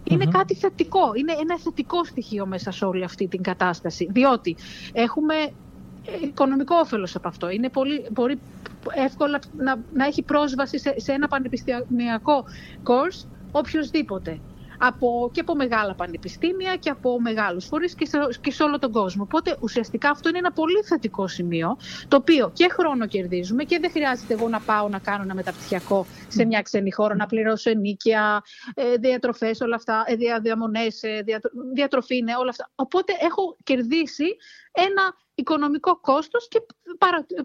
είναι 0.03 0.25
κάτι 0.25 0.55
θετικό. 0.55 1.11
Είναι 1.13 1.35
ένα 1.39 1.59
θετικό 1.59 2.03
στοιχείο 2.03 2.45
μέσα 2.45 2.71
σε 2.71 2.85
όλη 2.85 3.03
αυτή 3.03 3.27
την 3.27 3.41
κατάσταση. 3.41 4.07
Διότι 4.11 4.55
έχουμε 4.93 5.33
οικονομικό 6.21 6.75
όφελος 6.75 7.15
από 7.15 7.27
αυτό. 7.27 7.49
Είναι 7.49 7.69
πολύ, 7.69 8.07
πολύ 8.13 8.39
εύκολα 8.95 9.39
να, 9.57 9.75
να 9.93 10.05
έχει 10.05 10.21
πρόσβαση 10.21 10.79
σε, 10.79 10.93
σε 10.97 11.11
ένα 11.11 11.27
πανεπιστημιακό 11.27 12.45
course 12.83 13.25
οποιοδήποτε. 13.51 14.39
Από, 14.83 15.29
και 15.33 15.39
από 15.39 15.55
μεγάλα 15.55 15.95
πανεπιστήμια 15.95 16.75
και 16.75 16.89
από 16.89 17.21
μεγάλους 17.21 17.65
φορείς 17.65 17.95
και 17.95 18.05
σε, 18.05 18.17
και 18.41 18.51
σε 18.51 18.63
όλο 18.63 18.79
τον 18.79 18.91
κόσμο. 18.91 19.23
Οπότε 19.23 19.57
ουσιαστικά 19.61 20.09
αυτό 20.09 20.29
είναι 20.29 20.37
ένα 20.37 20.51
πολύ 20.51 20.81
θετικό 20.83 21.27
σημείο, 21.27 21.77
το 22.07 22.15
οποίο 22.17 22.51
και 22.53 22.67
χρόνο 22.71 23.07
κερδίζουμε 23.07 23.63
και 23.63 23.79
δεν 23.79 23.91
χρειάζεται 23.91 24.33
εγώ 24.33 24.49
να 24.49 24.59
πάω 24.59 24.89
να 24.89 24.99
κάνω 24.99 25.23
ένα 25.23 25.33
μεταπτυχιακό 25.33 26.05
σε 26.27 26.45
μια 26.45 26.61
ξένη 26.61 26.91
χώρα, 26.91 27.15
να 27.15 27.25
πληρώσω 27.25 27.69
ενίκεια, 27.69 28.43
ε, 28.73 28.95
διατροφές, 28.95 29.61
όλα 29.61 29.75
αυτά, 29.75 30.03
ε, 30.07 30.15
διαμονές, 30.41 31.03
ε, 31.03 31.23
διατροφή 31.73 32.17
είναι 32.17 32.35
όλα 32.35 32.49
αυτά. 32.49 32.69
Οπότε 32.75 33.13
έχω 33.19 33.57
κερδίσει 33.63 34.25
ένα 34.71 35.15
οικονομικό 35.41 35.99
κόστος 35.99 36.47
και 36.47 36.61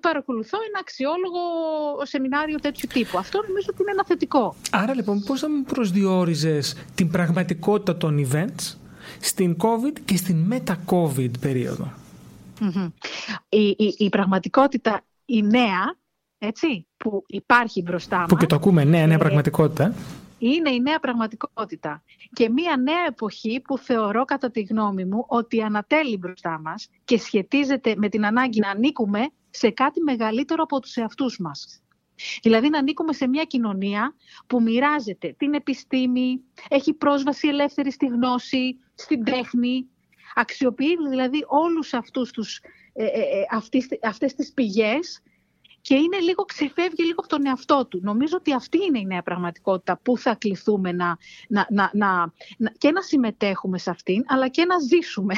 παρακολουθώ 0.01 0.59
ένα 0.69 0.79
αξιόλογο 0.81 1.41
σεμινάριο 2.03 2.59
τέτοιου 2.59 2.89
τύπου. 2.93 3.19
Αυτό 3.19 3.43
νομίζω 3.47 3.67
ότι 3.71 3.83
είναι 3.83 3.91
ένα 3.91 4.05
θετικό. 4.07 4.55
Άρα 4.71 4.95
λοιπόν 4.95 5.23
πώς 5.23 5.41
θα 5.41 5.51
μου 5.51 5.63
προσδιορίζες 5.63 6.77
την 6.95 7.11
πραγματικότητα 7.11 7.97
των 7.97 8.27
events 8.27 8.75
στην 9.21 9.57
COVID 9.61 9.93
και 10.05 10.17
στην 10.17 10.37
μετα-COVID 10.37 11.31
περίοδο; 11.41 11.93
Η, 13.49 13.69
η, 13.69 13.95
η 13.99 14.09
πραγματικότητα 14.09 15.01
η 15.25 15.43
νέα, 15.43 15.97
έτσι, 16.39 16.87
που 16.97 17.25
υπάρχει 17.27 17.83
μπροστά 17.83 18.19
μας. 18.19 18.29
Που 18.29 18.37
και 18.37 18.47
το 18.47 18.55
ακούμε, 18.57 18.85
νέα, 18.85 19.07
νέα 19.07 19.17
ε, 19.17 19.19
πραγματικότητα 19.19 19.95
είναι 20.39 20.71
η 20.71 20.81
νέα 20.81 20.99
πραγματικότητα 20.99 22.03
και 22.33 22.51
μια 22.51 22.77
νέα 22.77 23.05
εποχή 23.09 23.61
που 23.61 23.79
θεωρώ 23.79 24.25
κατά 24.25 24.51
τη 24.51 24.63
γνώμη 24.63 25.05
μου 25.05 25.25
ότι 25.29 25.63
ανατέλει 25.63 26.17
μπροστά 26.17 26.61
μας 26.61 26.89
και 27.05 27.19
σχετίζεται 27.19 27.95
με 27.97 28.09
την 28.09 28.27
ανάγκη 28.27 28.61
να 28.61 28.71
ανήκουμε 28.71 29.29
σε 29.51 29.71
κάτι 29.71 30.03
μεγαλύτερο 30.03 30.63
από 30.63 30.81
τους 30.81 30.97
εαυτούς 30.97 31.39
μας. 31.39 31.81
Δηλαδή 32.43 32.69
να 32.69 32.79
ανήκουμε 32.79 33.13
σε 33.13 33.29
μια 33.29 33.45
κοινωνία 33.45 34.15
που 34.47 34.63
μοιράζεται 34.63 35.35
την 35.39 35.55
επιστήμη, 35.55 36.41
έχει 36.69 36.93
πρόσβαση 36.93 37.49
ελεύθερη 37.49 37.93
στη 37.93 38.07
γνώση, 38.07 38.77
στην 38.95 39.25
τέχνη, 39.25 39.87
αξιοποιεί 40.35 40.97
δηλαδή 41.09 41.45
όλους 41.47 41.95
αυτούς 41.95 42.31
τους, 42.31 42.61
ε, 42.93 43.05
ε, 43.05 43.21
ε 43.21 43.47
αυτές, 43.51 43.89
αυτές 44.03 44.35
τις 44.35 44.53
πηγές 44.53 45.23
και 45.87 45.95
είναι 45.95 46.19
λίγο, 46.19 46.45
ξεφεύγει 46.45 47.05
λίγο 47.05 47.15
από 47.19 47.29
τον 47.29 47.47
εαυτό 47.47 47.87
του. 47.87 48.01
Νομίζω 48.03 48.37
ότι 48.37 48.53
αυτή 48.55 48.79
είναι 48.85 48.99
η 48.99 49.05
νέα 49.05 49.23
πραγματικότητα 49.23 49.99
που 50.03 50.19
θα 50.19 50.35
κληθούμε 50.35 50.93
να, 50.93 51.17
να, 51.49 51.67
να, 51.71 51.91
να, 51.93 52.33
και 52.79 52.91
να 52.91 53.03
συμμετέχουμε 53.03 53.79
σε 53.79 53.91
αυτήν, 53.91 54.25
αλλά 54.27 54.49
και 54.49 54.65
να 54.65 54.79
ζήσουμε. 54.79 55.35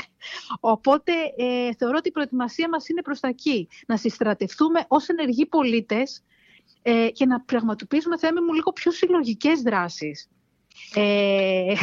Οπότε 0.61 1.13
ε, 1.37 1.75
θεωρώ 1.75 1.97
ότι 1.99 2.09
η 2.09 2.13
προετοιμασία 2.13 2.69
μας 2.69 2.89
είναι 2.89 3.03
προς 3.03 3.21
τα 3.21 3.29
εκεί. 3.29 3.69
Να 3.87 3.97
συστρατευτούμε 3.97 4.85
ως 4.89 5.09
ενεργοί 5.09 5.47
πολίτες 5.47 6.25
ε, 6.83 7.09
και 7.11 7.27
να 7.27 7.41
πραγματοποιήσουμε, 7.41 8.19
θέμα 8.19 8.41
μου, 8.41 8.53
λίγο 8.53 8.73
πιο 8.73 8.91
συλλογικές 8.91 9.61
δράσεις 9.61 10.29
ε, 10.95 11.75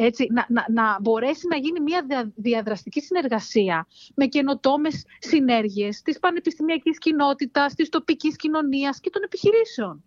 έτσι, 0.00 0.26
να, 0.30 0.46
να, 0.48 0.66
να 0.82 0.98
μπορέσει 1.00 1.46
να 1.48 1.56
γίνει 1.56 1.80
μια 1.80 2.30
διαδραστική 2.34 3.00
συνεργασία 3.00 3.86
με 4.14 4.26
καινοτόμες 4.26 5.04
συνέργειες 5.18 6.02
της 6.02 6.18
πανεπιστημιακής 6.18 6.98
κοινότητας, 6.98 7.74
της 7.74 7.88
τοπικής 7.88 8.36
κοινωνίας 8.36 9.00
και 9.00 9.10
των 9.10 9.22
επιχειρήσεων. 9.24 10.02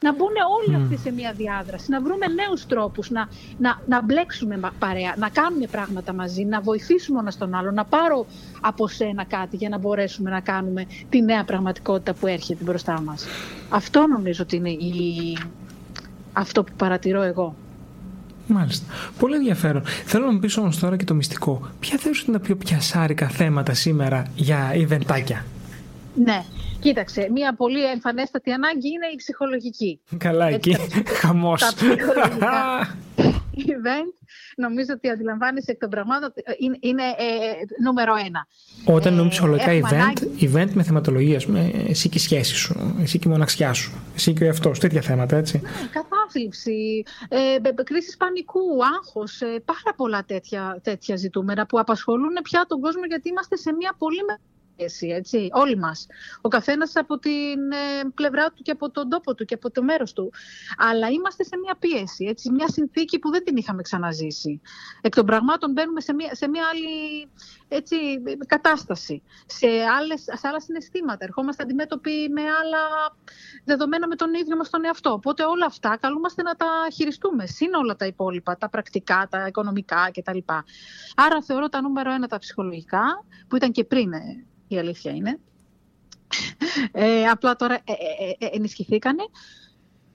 Να 0.00 0.14
μπουν 0.14 0.32
όλοι 0.58 0.76
αυτοί 0.76 0.96
σε 0.96 1.12
μια 1.12 1.32
διάδραση, 1.32 1.90
να 1.90 2.00
βρούμε 2.00 2.26
νέους 2.26 2.66
τρόπους, 2.66 3.10
να, 3.10 3.28
να, 3.58 3.82
να 3.86 4.02
μπλέξουμε 4.02 4.60
παρέα, 4.78 5.14
να 5.18 5.28
κάνουμε 5.28 5.66
πράγματα 5.66 6.12
μαζί, 6.12 6.44
να 6.44 6.60
βοηθήσουμε 6.60 7.18
ένας 7.18 7.38
τον 7.38 7.54
άλλο, 7.54 7.70
να 7.70 7.84
πάρω 7.84 8.26
από 8.60 8.88
σένα 8.88 9.24
κάτι 9.24 9.56
για 9.56 9.68
να 9.68 9.78
μπορέσουμε 9.78 10.30
να 10.30 10.40
κάνουμε 10.40 10.86
τη 11.08 11.22
νέα 11.22 11.44
πραγματικότητα 11.44 12.14
που 12.14 12.26
έρχεται 12.26 12.64
μπροστά 12.64 13.00
μας. 13.00 13.26
Αυτό 13.68 14.06
νομίζω 14.06 14.42
ότι 14.42 14.56
είναι 14.56 14.70
η, 14.70 15.36
αυτό 16.32 16.64
που 16.64 16.72
παρατηρώ 16.76 17.22
εγώ. 17.22 17.56
Μάλιστα. 18.48 18.86
Πολύ 19.18 19.34
ενδιαφέρον. 19.34 19.82
Θέλω 20.04 20.26
να 20.26 20.32
μου 20.32 20.38
πεις 20.38 20.56
όμως 20.56 20.78
τώρα 20.78 20.96
και 20.96 21.04
το 21.04 21.14
μυστικό. 21.14 21.70
Ποια 21.80 21.98
θεωρείς 21.98 22.22
είναι 22.22 22.36
τα 22.36 22.42
πιο 22.42 22.56
πιασάρικα 22.56 23.28
θέματα 23.28 23.74
σήμερα 23.74 24.26
για 24.34 24.74
ιβεντάκια. 24.74 25.44
Ναι. 26.14 26.44
Κοίταξε, 26.80 27.28
μία 27.34 27.54
πολύ 27.54 27.84
εμφανέστατη 27.84 28.50
ανάγκη 28.50 28.88
είναι 28.88 29.06
η 29.12 29.16
ψυχολογική. 29.16 30.00
Καλά, 30.18 30.48
εκεί. 30.48 30.76
Χαμός. 31.06 31.60
Τα 31.60 31.72
ψυχολογικά 31.74 32.88
event 33.66 34.12
νομίζω 34.56 34.92
ότι 34.94 35.08
αντιλαμβάνεσαι 35.08 35.70
εκ 35.70 35.78
των 35.78 35.90
πραγμάτων 35.90 36.32
είναι, 36.58 36.76
είναι 36.80 37.02
ε, 37.02 37.82
νούμερο 37.82 38.14
ένα. 38.26 38.46
Όταν 38.84 39.10
εννοούμε 39.10 39.30
ψυχολογικά 39.30 39.72
event, 39.80 40.42
event 40.42 40.70
με 40.72 40.82
θεματολογία, 40.82 41.40
πούμε, 41.46 41.70
εσύ 41.88 42.08
και 42.08 42.18
η 42.18 42.20
σχέση 42.20 42.54
σου, 42.54 42.94
εσύ 43.02 43.18
και 43.18 43.28
η 43.28 43.30
μοναξιά 43.30 43.72
σου, 43.72 43.92
εσύ 44.14 44.32
και 44.32 44.44
ο 44.44 44.46
εαυτός, 44.46 44.78
τέτοια 44.78 45.00
θέματα, 45.00 45.36
έτσι. 45.36 45.60
Ναι, 45.62 45.70
κατάθλιψη, 45.92 47.02
ε, 47.28 47.82
κρίση 47.82 48.16
πανικού, 48.16 48.84
άγχος, 48.96 49.40
ε, 49.40 49.46
πάρα 49.46 49.94
πολλά 49.96 50.24
τέτοια, 50.24 50.80
τέτοια 50.82 51.16
ζητούμενα 51.16 51.66
που 51.66 51.78
απασχολούν 51.78 52.32
πια 52.42 52.64
τον 52.68 52.80
κόσμο 52.80 53.04
γιατί 53.08 53.28
είμαστε 53.28 53.56
σε 53.56 53.72
μια 53.72 53.94
πολύ 53.98 54.22
έτσι, 54.78 55.48
όλοι 55.52 55.76
μας. 55.76 56.06
Ο 56.40 56.48
καθένας 56.48 56.96
από 56.96 57.18
την 57.18 57.72
ε, 57.72 58.08
πλευρά 58.14 58.50
του 58.50 58.62
και 58.62 58.70
από 58.70 58.90
τον 58.90 59.08
τόπο 59.08 59.34
του 59.34 59.44
και 59.44 59.54
από 59.54 59.70
το 59.70 59.82
μέρος 59.82 60.12
του. 60.12 60.32
Αλλά 60.76 61.08
είμαστε 61.08 61.44
σε 61.44 61.56
μια 61.56 61.76
πίεση, 61.78 62.24
έτσι, 62.24 62.50
μια 62.50 62.68
συνθήκη 62.68 63.18
που 63.18 63.30
δεν 63.30 63.44
την 63.44 63.56
είχαμε 63.56 63.82
ξαναζήσει. 63.82 64.60
Εκ 65.00 65.14
των 65.14 65.26
πραγμάτων 65.26 65.72
μπαίνουμε 65.72 66.00
σε 66.00 66.12
μια, 66.14 66.34
σε 66.34 66.48
μια 66.48 66.62
άλλη 66.72 67.28
έτσι, 67.68 67.96
κατάσταση, 68.46 69.22
σε, 69.46 69.66
άλλες, 69.66 70.20
σε 70.20 70.48
άλλα 70.48 70.60
συναισθήματα. 70.60 71.24
Ερχόμαστε 71.24 71.62
αντιμέτωποι 71.62 72.28
με 72.32 72.42
άλλα 72.42 72.78
δεδομένα 73.64 74.06
με 74.06 74.16
τον 74.16 74.34
ίδιο 74.34 74.56
μας 74.56 74.70
τον 74.70 74.84
εαυτό. 74.84 75.12
Οπότε 75.12 75.44
όλα 75.44 75.66
αυτά 75.66 75.96
καλούμαστε 76.00 76.42
να 76.42 76.54
τα 76.54 76.66
χειριστούμε. 76.92 77.46
Συν 77.46 77.74
όλα 77.74 77.96
τα 77.96 78.06
υπόλοιπα, 78.06 78.56
τα 78.56 78.68
πρακτικά, 78.68 79.26
τα 79.30 79.46
οικονομικά 79.46 80.10
κτλ. 80.10 80.38
Άρα 81.16 81.42
θεωρώ 81.42 81.68
τα 81.68 81.80
νούμερο 81.80 82.12
ένα 82.12 82.26
τα 82.26 82.38
ψυχολογικά, 82.38 83.24
που 83.48 83.56
ήταν 83.56 83.72
και 83.72 83.84
πριν 83.84 84.12
ε, 84.12 84.44
η 84.68 84.78
αλήθεια 84.78 85.12
είναι. 85.12 85.38
Ε, 86.92 87.24
απλά 87.24 87.56
τώρα 87.56 87.74
ε, 87.74 87.80
ε, 87.84 88.46
ε, 88.46 88.48
ενισχυθήκανε. 88.52 89.22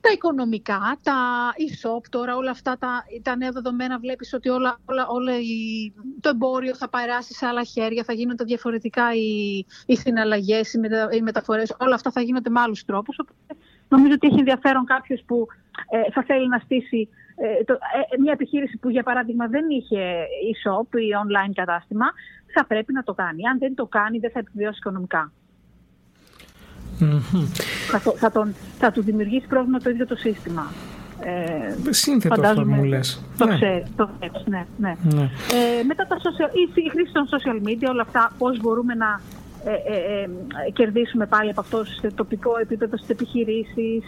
Τα 0.03 0.11
οικονομικά, 0.11 0.97
τα 1.03 1.17
e-shop 1.65 2.03
τώρα, 2.09 2.35
όλα 2.35 2.51
αυτά 2.51 2.77
τα, 2.77 3.03
τα 3.21 3.35
νέα 3.35 3.51
δεδομένα 3.51 3.99
βλέπεις 3.99 4.33
ότι 4.33 4.49
όλα, 4.49 4.79
όλα, 4.85 5.07
όλα 5.07 5.39
η, 5.39 5.93
το 6.19 6.29
εμπόριο 6.29 6.75
θα 6.75 6.89
περάσει 6.89 7.33
σε 7.33 7.45
άλλα 7.45 7.63
χέρια, 7.63 8.03
θα 8.03 8.13
γίνονται 8.13 8.43
διαφορετικά 8.43 9.13
οι, 9.13 9.29
οι 9.85 9.95
συναλλαγές, 9.95 10.73
οι, 10.73 10.79
μετα, 10.79 11.09
οι 11.11 11.21
μεταφορές, 11.21 11.75
όλα 11.79 11.95
αυτά 11.95 12.11
θα 12.11 12.21
γίνονται 12.21 12.49
με 12.49 12.59
άλλους 12.59 12.85
τρόπους. 12.85 13.15
Νομίζω 13.87 14.13
ότι 14.13 14.27
έχει 14.27 14.39
ενδιαφέρον 14.39 14.85
κάποιος 14.85 15.23
που 15.27 15.47
ε, 15.89 16.11
θα 16.11 16.23
θέλει 16.23 16.47
να 16.47 16.59
στήσει 16.59 17.09
ε, 17.35 17.63
το, 17.63 17.73
ε, 17.73 18.21
μια 18.21 18.31
επιχείρηση 18.31 18.77
που 18.77 18.89
για 18.89 19.03
παράδειγμα 19.03 19.47
δεν 19.47 19.69
είχε 19.69 20.25
e-shop 20.51 20.87
ή 20.99 21.07
online 21.25 21.53
κατάστημα, 21.53 22.05
θα 22.53 22.65
πρέπει 22.65 22.93
να 22.93 23.03
το 23.03 23.13
κάνει. 23.13 23.47
Αν 23.47 23.57
δεν 23.57 23.75
το 23.75 23.85
κάνει 23.85 24.19
δεν 24.19 24.31
θα 24.31 24.39
επιβιώσει 24.39 24.77
οικονομικά. 24.77 25.31
Mm-hmm. 26.99 27.45
Θα, 27.89 27.99
θα, 27.99 28.31
τον, 28.31 28.53
θα 28.79 28.91
του 28.91 29.03
δημιουργήσει 29.03 29.47
πρόβλημα 29.47 29.79
το 29.79 29.89
ίδιο 29.89 30.07
το 30.07 30.15
σύστημα. 30.15 30.71
Ε, 31.19 31.93
Σύνθετο 31.93 32.41
αυτό 32.41 32.65
μου 32.65 32.83
λες. 32.83 33.21
Το 33.37 33.45
ναι. 33.45 33.55
ξέρεις, 33.55 33.83
το 33.95 34.09
ξέρεις, 34.19 34.47
ναι. 34.47 34.65
ναι. 34.77 34.95
ναι. 35.13 35.21
Ε, 35.21 35.83
μετά 35.83 36.07
τα 36.07 36.17
social, 36.17 36.49
η, 36.55 36.81
η 36.85 36.89
χρήση 36.89 37.11
των 37.13 37.25
social 37.33 37.67
media, 37.67 37.89
όλα 37.89 38.01
αυτά, 38.01 38.31
πώς 38.37 38.59
μπορούμε 38.59 38.93
να 38.93 39.07
ε, 39.07 39.19
ε, 39.19 39.35
ε, 39.35 39.42
κερδίσουμε 40.73 41.25
πάλι 41.25 41.49
από 41.49 41.59
αυτό 41.59 41.83
σε 41.83 42.11
τοπικό 42.11 42.51
επίπεδο 42.61 42.97
στις 42.97 43.09
επιχειρησεις 43.09 44.03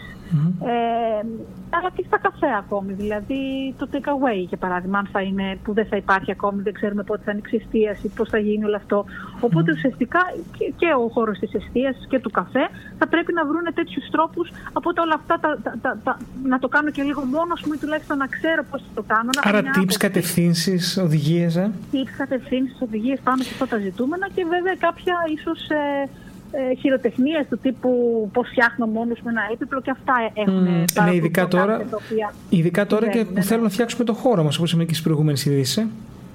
ε, 0.64 1.26
αλλά 1.70 1.90
και 1.94 2.04
στα 2.06 2.18
καφέ 2.18 2.50
ακόμη. 2.58 2.92
Δηλαδή 2.92 3.40
το 3.78 3.88
take 3.92 4.10
away 4.16 4.40
για 4.48 4.56
παράδειγμα, 4.56 4.98
αν 4.98 5.08
θα 5.12 5.20
είναι, 5.20 5.58
που 5.64 5.72
δεν 5.72 5.86
θα 5.86 5.96
υπάρχει 5.96 6.30
ακόμη, 6.30 6.62
δεν 6.62 6.72
ξέρουμε 6.72 7.02
πότε 7.02 7.22
θα 7.24 7.30
ανοίξει 7.30 7.54
η 7.56 7.60
εστίαση, 7.62 8.08
πώς 8.08 8.28
θα 8.28 8.38
γίνει 8.38 8.64
όλο 8.64 8.76
αυτό. 8.76 9.04
Οπότε 9.40 9.72
ουσιαστικά 9.72 10.20
και, 10.58 10.72
και 10.76 10.88
ο 11.04 11.08
χώρος 11.08 11.38
της 11.38 11.54
εστίασης 11.54 12.06
και 12.08 12.18
του 12.18 12.30
καφέ 12.30 12.64
θα 12.98 13.06
πρέπει 13.08 13.32
να 13.32 13.46
βρουν 13.46 13.66
τέτοιους 13.74 14.04
τρόπους 14.10 14.50
από 14.72 14.90
όλα 15.04 15.14
αυτά 15.14 15.34
τα, 15.40 15.58
τα, 15.82 15.98
τα, 16.04 16.18
να 16.42 16.58
το 16.58 16.68
κάνω 16.68 16.90
και 16.90 17.02
λίγο 17.02 17.22
μόνος 17.24 17.62
μου 17.66 17.72
ή 17.72 17.78
τουλάχιστον 17.78 18.16
να 18.16 18.26
ξέρω 18.26 18.62
πώς 18.70 18.80
θα 18.82 18.92
το 18.94 19.02
κάνω. 19.06 19.30
Άρα 19.42 19.60
tips, 19.76 19.96
κατευθύνσεις, 19.98 20.96
οδηγίες, 20.96 21.56
ε; 21.56 21.70
Tips, 21.92 22.14
κατευθύνσεις, 22.16 22.76
οδηγίες 22.80 23.18
πάνω 23.20 23.42
σε 23.42 23.50
αυτά 23.52 23.66
τα 23.66 23.78
ζητούμενα 23.78 24.26
και 24.34 24.44
βέβαια 24.54 24.76
κάποια 24.86 25.14
ίσως 25.36 25.45
ε, 25.52 26.08
ε, 26.50 26.74
χειροτεχνίες 26.74 27.46
του 27.48 27.58
τύπου 27.58 27.90
πώς 28.32 28.48
φτιάχνω 28.48 28.86
μόνος 28.86 29.20
με 29.22 29.30
ένα 29.30 29.42
έπιπλο 29.52 29.80
και 29.80 29.90
αυτά 29.90 30.14
έχουν 30.34 30.66
mm, 30.66 31.02
ναι, 31.04 31.14
ειδικά 31.14 31.48
τώρα, 31.48 31.74
οποία... 31.74 32.32
ειδικά 32.48 32.86
τώρα 32.86 33.08
και 33.08 33.24
που 33.24 33.32
ναι. 33.32 33.40
θέλουν 33.40 33.62
να 33.62 33.70
φτιάξουμε 33.70 34.04
το 34.04 34.12
χώρο 34.12 34.42
μας 34.42 34.56
όπως 34.56 34.70
είπαμε 34.70 34.84
και 34.84 34.92
στις 34.92 35.04
προηγούμενες 35.04 35.44
ειδήσεις. 35.44 35.76
Ε. 35.76 35.86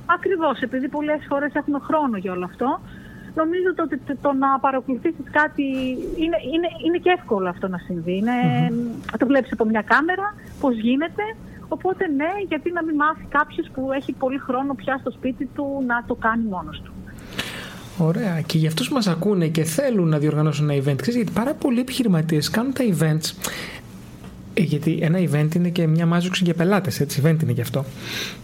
Ακριβώς, 0.05 0.59
επειδή 0.59 0.87
πολλές 0.87 1.25
φορές 1.29 1.53
έχουν 1.53 1.81
χρόνο 1.81 2.17
για 2.17 2.31
όλο 2.31 2.45
αυτό 2.45 2.79
νομίζω 3.35 3.67
ότι 3.79 3.97
το, 3.97 4.15
το, 4.21 4.33
να 4.33 4.59
παρακολουθήσεις 4.59 5.25
κάτι 5.31 5.63
είναι, 6.23 6.37
είναι, 6.53 6.67
είναι 6.85 6.97
και 6.97 7.09
εύκολο 7.17 7.49
αυτό 7.49 7.67
να 7.67 7.77
συμβεί. 7.77 8.15
Είναι, 8.17 8.31
mm-hmm. 8.69 9.15
Το 9.17 9.25
βλέπεις 9.25 9.51
από 9.51 9.65
μια 9.65 9.81
κάμερα, 9.81 10.35
πώς 10.59 10.75
γίνεται, 10.75 11.23
οπότε 11.67 12.07
ναι, 12.07 12.31
γιατί 12.47 12.71
να 12.71 12.83
μην 12.83 12.95
μάθει 12.95 13.25
κάποιος 13.29 13.67
που 13.73 13.91
έχει 13.91 14.11
πολύ 14.11 14.37
χρόνο 14.37 14.73
πια 14.73 14.97
στο 14.97 15.11
σπίτι 15.11 15.45
του 15.55 15.83
να 15.87 16.03
το 16.07 16.15
κάνει 16.15 16.43
μόνος 16.43 16.81
του. 16.81 16.91
Ωραία. 17.97 18.41
Και 18.41 18.57
για 18.57 18.67
αυτούς 18.67 18.87
που 18.87 18.93
μας 18.93 19.07
ακούνε 19.07 19.47
και 19.47 19.63
θέλουν 19.63 20.07
να 20.07 20.17
διοργανώσουν 20.17 20.69
ένα 20.69 20.81
event, 20.83 20.95
ξέρεις, 20.95 21.15
γιατί 21.15 21.31
πάρα 21.31 21.53
πολλοί 21.53 21.79
επιχειρηματίες 21.79 22.49
κάνουν 22.49 22.73
τα 22.73 22.83
events. 22.97 23.49
Ε, 24.53 24.61
γιατί 24.61 24.99
ένα 25.01 25.19
event 25.19 25.55
είναι 25.55 25.69
και 25.69 25.87
μια 25.87 26.05
μάζοξη 26.05 26.43
για 26.43 26.53
πελάτες, 26.53 26.99
έτσι. 26.99 27.21
Event 27.25 27.43
είναι 27.43 27.51
γι' 27.51 27.61
αυτό. 27.61 27.85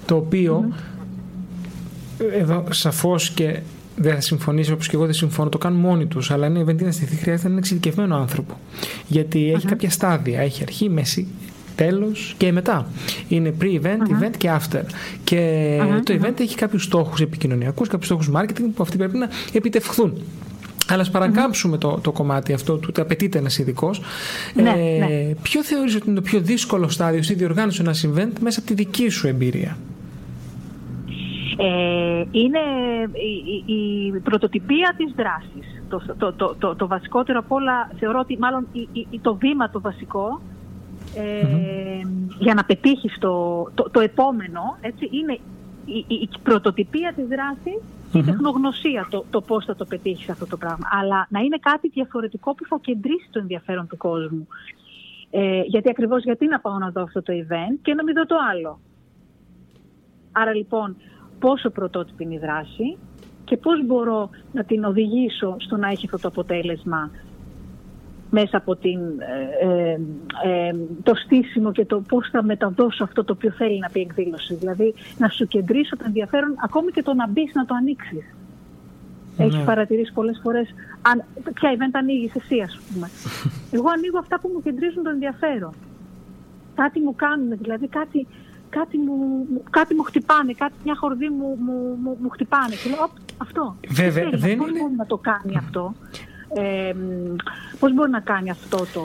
Το 0.06 0.16
οποίο. 0.16 0.74
Εδώ 2.40 2.66
σαφώς 2.70 3.30
και 3.30 3.60
δεν 3.96 4.14
θα 4.14 4.22
συμφωνήσει 4.22 4.72
όπως 4.72 4.88
και 4.88 4.96
εγώ 4.96 5.06
δεν 5.06 5.14
συμφωνώ, 5.14 5.50
το 5.50 5.58
κάνουν 5.58 5.80
μόνοι 5.80 6.06
τους. 6.06 6.32
Αλλά 6.32 6.46
ένα 6.46 6.62
event 6.62 6.82
είναι 6.82 6.92
στηθεί, 6.92 7.16
χρειάζεται 7.16 7.48
έναν 7.48 7.60
εξειδικευμένο 7.60 8.16
άνθρωπο. 8.16 8.60
Γιατί 9.08 9.52
έχει 9.52 9.68
κάποια 9.68 9.90
στάδια. 9.90 10.40
Έχει 10.40 10.64
αρχή, 10.64 10.90
μέση, 10.90 11.28
τέλος 11.78 12.34
και 12.38 12.52
μετά. 12.52 12.88
Είναι 13.28 13.54
pre-event, 13.62 14.24
event 14.24 14.38
και 14.38 14.50
after. 14.58 14.82
Και 15.24 15.80
το 16.04 16.14
event 16.22 16.40
έχει 16.40 16.56
κάποιους 16.56 16.84
στόχους 16.84 17.22
επικοινωνιακούς, 17.22 17.88
κάποιους 17.88 18.08
στόχους 18.08 18.30
marketing 18.36 18.70
που 18.76 18.84
αυτοί 18.84 18.98
πρέπει 18.98 19.18
να 19.18 19.30
επιτευχθούν. 19.54 20.22
Αλλά 20.90 21.02
ας 21.02 21.12
παρακάμψουμε 21.12 21.78
το, 21.78 22.00
το 22.02 22.12
κομμάτι 22.12 22.54
αυτό 22.54 22.78
του 22.78 22.86
ότι 22.90 23.02
απαιτείται 23.02 23.38
ένας 23.38 23.58
ειδικός. 23.58 24.02
Ναι, 24.54 24.70
ε, 24.70 24.98
ναι. 24.98 25.34
Ποιο 25.42 25.64
θεωρείς 25.64 25.96
ότι 25.96 26.04
είναι 26.08 26.16
το 26.16 26.22
πιο 26.22 26.40
δύσκολο 26.40 26.90
στάδιο 26.90 27.24
στη 27.24 27.34
διοργάνωση 27.34 27.82
ένα 27.82 27.94
event 27.94 28.40
μέσα 28.40 28.60
από 28.60 28.68
τη 28.68 28.74
δική 28.74 29.10
σου 29.10 29.28
εμπειρία; 29.28 29.78
Ε, 31.58 32.24
είναι 32.32 32.60
η, 33.14 33.64
η, 33.66 33.74
η, 34.16 34.20
πρωτοτυπία 34.20 34.94
της 34.98 35.14
δράσης. 35.16 35.82
Το, 35.90 36.02
το, 36.18 36.34
το, 36.34 36.56
το, 36.60 36.76
το 36.76 36.88
βασικότερο 36.88 37.40
από 37.40 37.56
όλα, 37.56 37.92
θεωρώ 38.00 38.20
ότι 38.20 38.38
μάλλον 38.38 38.68
το 39.22 39.36
βήμα 39.36 39.70
το 39.70 39.82
βασικό 39.82 40.42
ε, 41.18 42.02
για 42.40 42.54
να 42.54 42.66
πετύχεις 42.66 43.18
το, 43.20 43.64
το, 43.74 43.90
το 43.92 44.00
επόμενο, 44.00 44.78
έτσι, 44.82 45.10
είναι 45.12 45.40
η, 45.86 46.06
η, 46.08 46.30
πρωτοτυπία 46.44 47.14
της 47.16 47.28
δράσης 47.28 47.82
η 48.14 48.24
τεχνογνωσία 48.24 49.08
το, 49.10 49.26
το 49.30 49.42
πώς 49.42 49.66
θα 49.66 49.76
το 49.76 49.86
πετύχεις 49.86 50.30
αυτό 50.30 50.46
το 50.46 50.58
πράγμα. 50.58 50.88
Αλλά 50.92 51.28
να 51.30 51.40
είναι 51.40 51.58
κάτι 51.62 51.88
διαφορετικό 51.88 52.56
που 52.56 52.66
θα 52.66 52.80
κεντρήσει 52.82 53.28
το 53.32 53.40
ενδιαφέρον 53.40 53.88
του 53.88 53.98
κόσμου. 53.98 54.48
Ε, 55.30 55.62
γιατί 55.62 55.90
ακριβώς 55.90 56.24
γιατί 56.24 56.48
να 56.48 56.60
πάω 56.60 56.78
να 56.78 56.90
δω 56.90 57.02
αυτό 57.02 57.22
το 57.22 57.34
event 57.34 57.78
και 57.82 57.94
να 57.94 58.04
μην 58.04 58.16
δω 58.16 58.26
το 58.26 58.36
άλλο. 58.52 58.80
Άρα 60.32 60.54
λοιπόν 60.54 60.96
πόσο 61.40 61.70
πρωτότυπη 61.70 62.24
είναι 62.24 62.34
η 62.34 62.38
δράση 62.38 62.98
και 63.44 63.58
πώς 63.58 63.86
μπορώ 63.86 64.30
να 64.52 64.64
την 64.64 64.84
οδηγήσω 64.84 65.56
στο 65.60 65.78
να 65.78 65.90
έχει 65.90 66.06
αυτό 66.06 66.18
το 66.18 66.28
αποτέλεσμα 66.28 67.12
μέσα 68.40 68.58
από 68.58 68.76
την, 68.76 69.00
ε, 69.20 69.68
ε, 69.68 70.00
ε, 70.44 70.76
το 71.04 71.16
στήσιμο 71.16 71.72
και 71.72 71.86
το 71.86 72.00
πώς 72.00 72.30
θα 72.32 72.44
μεταδώσω 72.44 73.04
αυτό 73.04 73.24
το 73.24 73.34
οποίο 73.34 73.52
θέλει 73.52 73.80
να 73.80 73.90
πει 73.90 74.00
εκδήλωση. 74.00 74.54
Δηλαδή 74.56 74.94
να 75.18 75.28
σου 75.30 75.48
κεντρήσω 75.48 75.96
το 75.98 76.04
ενδιαφέρον 76.08 76.56
ακόμη 76.64 76.92
και 76.92 77.04
το 77.04 77.14
να 77.14 77.28
μπεις 77.28 77.52
να 77.54 77.66
το 77.66 77.74
ανοίξεις. 77.76 78.26
Ναι. 79.38 79.46
Έχεις 79.46 79.64
παρατηρήσει 79.64 80.14
πολλές 80.14 80.40
φορές. 80.44 80.68
Ποια 81.54 81.70
event 81.76 81.92
ανοίγεις 81.92 82.36
εσύ, 82.36 82.60
ας 82.62 82.80
πούμε. 82.86 83.10
Εγώ 83.76 83.90
ανοίγω 83.96 84.18
αυτά 84.18 84.40
που 84.40 84.50
μου 84.54 84.62
κεντρίζουν 84.62 85.04
το 85.04 85.10
ενδιαφέρον. 85.10 85.74
Κάτι 86.76 87.00
μου 87.00 87.16
κάνουν, 87.16 87.58
δηλαδή 87.58 87.88
κάτι, 87.88 88.28
κάτι, 88.70 88.98
μου, 88.98 89.46
κάτι 89.70 89.96
μου 89.96 90.04
χτυπάνε, 90.04 90.54
κάτι, 90.54 90.74
μια 90.84 90.96
χορδή 90.96 91.30
μου, 91.30 91.58
μου, 91.66 91.98
μου, 92.04 92.18
μου 92.22 92.30
χτυπάνε. 92.30 92.76
Και 92.84 92.90
λέω, 92.90 93.10
αυτό. 93.38 93.76
Βέβαια, 93.90 94.30
δεν 94.34 94.52
είναι... 94.52 94.82
να 94.98 95.06
το 95.06 95.18
κάνει 95.18 95.58
αυτό 95.58 95.94
ε, 96.54 96.94
πώς 97.80 97.94
μπορεί 97.94 98.12
να 98.12 98.20
κάνει 98.20 98.50
αυτό 98.50 98.78
το... 98.78 99.02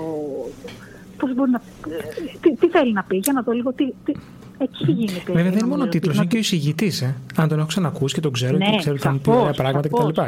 Πώς 1.19 1.35
μπορεί 1.35 1.51
να, 1.51 1.61
τι, 2.41 2.55
τι 2.57 2.69
θέλει 2.69 2.93
να 2.93 3.03
πει, 3.03 3.17
για 3.17 3.33
να 3.33 3.43
δω 3.43 3.53
λίγο 3.53 3.73
τι, 3.73 3.93
τι, 4.05 4.13
Εκεί 4.59 4.93
γίνεται. 4.93 5.33
Βέβαια 5.33 5.51
δεν 5.51 5.59
είναι 5.59 5.69
μόνο 5.69 5.83
ο 5.85 5.89
τίτλος, 5.89 6.17
είναι 6.17 6.27
και 6.27 6.37
ο 6.37 6.39
εισηγητής. 6.39 7.03
Ε. 7.03 7.15
Αν 7.37 7.49
τον 7.49 7.59
έχω 7.59 7.67
ξανακούσει 7.67 8.15
και 8.15 8.21
τον 8.21 8.33
ξέρω 8.33 8.57
ναι, 8.57 8.71
και 8.71 8.77
ξέρω 8.77 8.95
ότι 8.95 9.05
θα 9.05 9.13
μου 9.13 9.19
πει 9.19 9.31
ωραία 9.31 9.53
πράγματα 9.53 9.89
κτλ. 9.89 10.23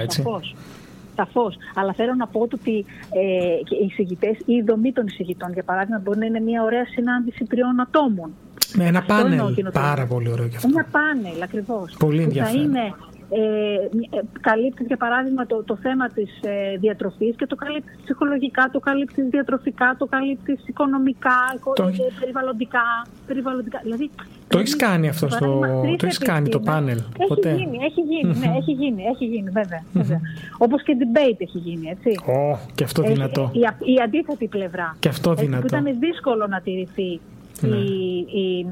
Σαφώς. 1.16 1.56
Αλλά 1.74 1.92
θέλω 1.92 2.14
να 2.14 2.26
πω 2.26 2.40
ότι 2.40 2.84
ε, 3.10 3.80
οι 3.80 3.86
εισηγητές 3.86 4.36
ή 4.46 4.54
η 4.54 4.62
δομή 4.62 4.92
των 4.92 5.06
εισηγητών, 5.06 5.52
για 5.52 5.62
παράδειγμα, 5.62 6.00
μπορεί 6.04 6.18
να 6.18 6.26
είναι 6.26 6.40
μια 6.40 6.62
ωραία 6.62 6.84
συνάντηση 6.84 7.44
τριών 7.44 7.80
ατόμων. 7.80 8.30
Με 8.74 8.84
ένα 8.86 9.02
πάνελ. 9.02 9.40
Πάρα 9.72 10.06
πολύ 10.06 10.30
ωραίο 10.30 10.48
και 10.48 10.56
αυτό. 10.56 10.68
Ένα 10.72 10.86
πάνελ, 10.90 11.42
ακριβώς. 11.42 11.94
Πολύ 11.98 12.22
ενδιαφέρον. 12.22 12.72
Θα 12.72 12.80
είναι 12.80 12.94
ε, 13.34 14.20
καλύπτει 14.40 14.84
για 14.84 14.96
παράδειγμα 14.96 15.46
το, 15.46 15.62
το 15.64 15.76
θέμα 15.76 16.08
της 16.08 16.30
ε, 16.42 16.76
διατροφής 16.76 17.36
και 17.36 17.46
το 17.46 17.56
καλύπτει 17.56 17.92
ψυχολογικά, 18.02 18.68
το 18.72 18.80
καλύπτει 18.80 19.22
διατροφικά, 19.22 19.94
το 19.98 20.06
καλύπτει 20.06 20.58
οικονομικά, 20.66 21.40
το... 21.74 21.86
Ε, 21.86 21.92
περιβαλλοντικά, 22.20 23.06
περιβαλλοντικά. 23.26 23.80
Δηλαδή, 23.82 24.10
το 24.48 24.58
έχεις 24.58 24.76
κάνει 24.76 25.08
αυτό 25.08 25.28
στο. 25.28 25.60
Το 25.96 26.06
έχεις 26.06 26.18
κάνει 26.18 26.48
το 26.48 26.60
πάνελ. 26.60 26.98
Έχει 27.18 27.28
ποτέ; 27.28 27.54
γίνει, 27.54 27.78
έχει 27.82 28.00
γίνει, 28.00 28.38
ναι, 28.38 28.56
έχει 28.56 28.72
γίνει, 28.72 29.02
έχει 29.02 29.24
γίνει, 29.24 29.50
βέβαια. 29.50 29.84
βέβαια. 29.92 30.20
Όπως 30.58 30.82
και 30.82 30.96
debate 30.98 31.36
έχει 31.38 31.58
γίνει, 31.58 31.88
έτσι. 31.88 32.20
Oh, 32.26 32.58
και 32.74 32.84
αυτό 32.84 33.02
δυνατό. 33.02 33.50
Η, 33.52 33.58
η, 33.58 33.92
η 33.92 34.00
αντίθετη 34.04 34.46
πλευρά. 34.46 34.96
Και 34.98 35.08
αυτό 35.08 35.34
δυνατό. 35.34 35.60
Που 35.60 35.66
ήταν 35.66 35.98
δύσκολο 35.98 36.46
να 36.46 36.60
τηρηθεί 36.60 37.20
ναι. 37.60 37.76
η, 37.76 38.26
η, 38.32 38.66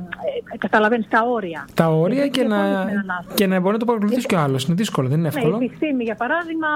ε, 0.53 0.57
καταλαβαίνεις 0.57 1.09
τα 1.09 1.23
όρια. 1.23 1.68
Τα 1.75 1.88
όρια 1.88 2.29
και, 2.29 2.45
να, 2.45 2.87
και 3.35 3.47
να 3.47 3.61
μπορεί 3.61 3.73
να 3.73 3.79
το 3.79 3.85
παρακολουθήσει 3.85 4.27
και 4.27 4.35
ο 4.35 4.38
άλλος. 4.38 4.64
Είναι 4.64 4.75
δύσκολο, 4.75 5.09
δεν 5.09 5.18
είναι 5.18 5.29
ναι, 5.29 5.35
εύκολο. 5.37 5.59
Ναι, 5.59 5.64
επιστήμη 5.64 6.05
για 6.05 6.14
παράδειγμα 6.14 6.68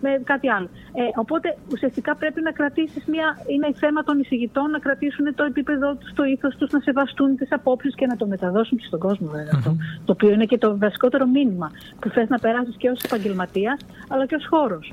με 0.00 0.20
κάτι 0.24 0.50
άλλο. 0.50 0.68
Ε, 0.92 1.02
οπότε 1.14 1.56
ουσιαστικά 1.72 2.16
πρέπει 2.16 2.40
να 2.42 2.52
κρατήσεις 2.52 3.04
μια, 3.06 3.38
είναι 3.46 3.68
θέμα 3.74 4.02
των 4.02 4.20
εισηγητών 4.20 4.70
να 4.70 4.78
κρατήσουν 4.78 5.34
το 5.34 5.44
επίπεδο 5.44 5.94
τους, 5.94 6.12
το 6.14 6.24
ήθος 6.24 6.56
τους, 6.56 6.70
να 6.70 6.80
σεβαστούν 6.80 7.36
τις 7.36 7.52
απόψεις 7.52 7.94
και 7.94 8.06
να 8.06 8.16
το 8.16 8.26
μεταδώσουν 8.26 8.78
στον 8.86 8.98
κόσμο 8.98 9.28
βέβαια 9.28 9.52
αυτό. 9.54 9.76
Το 10.04 10.12
οποίο 10.12 10.30
είναι 10.30 10.44
και 10.44 10.58
το 10.58 10.78
βασικότερο 10.78 11.26
μήνυμα 11.26 11.70
που 12.00 12.08
θες 12.08 12.28
να 12.28 12.38
περάσεις 12.38 12.76
και 12.76 12.90
ως 12.90 13.00
επαγγελματίας 13.02 13.80
αλλά 14.08 14.26
και 14.26 14.34
ως 14.34 14.46
χώρος. 14.50 14.92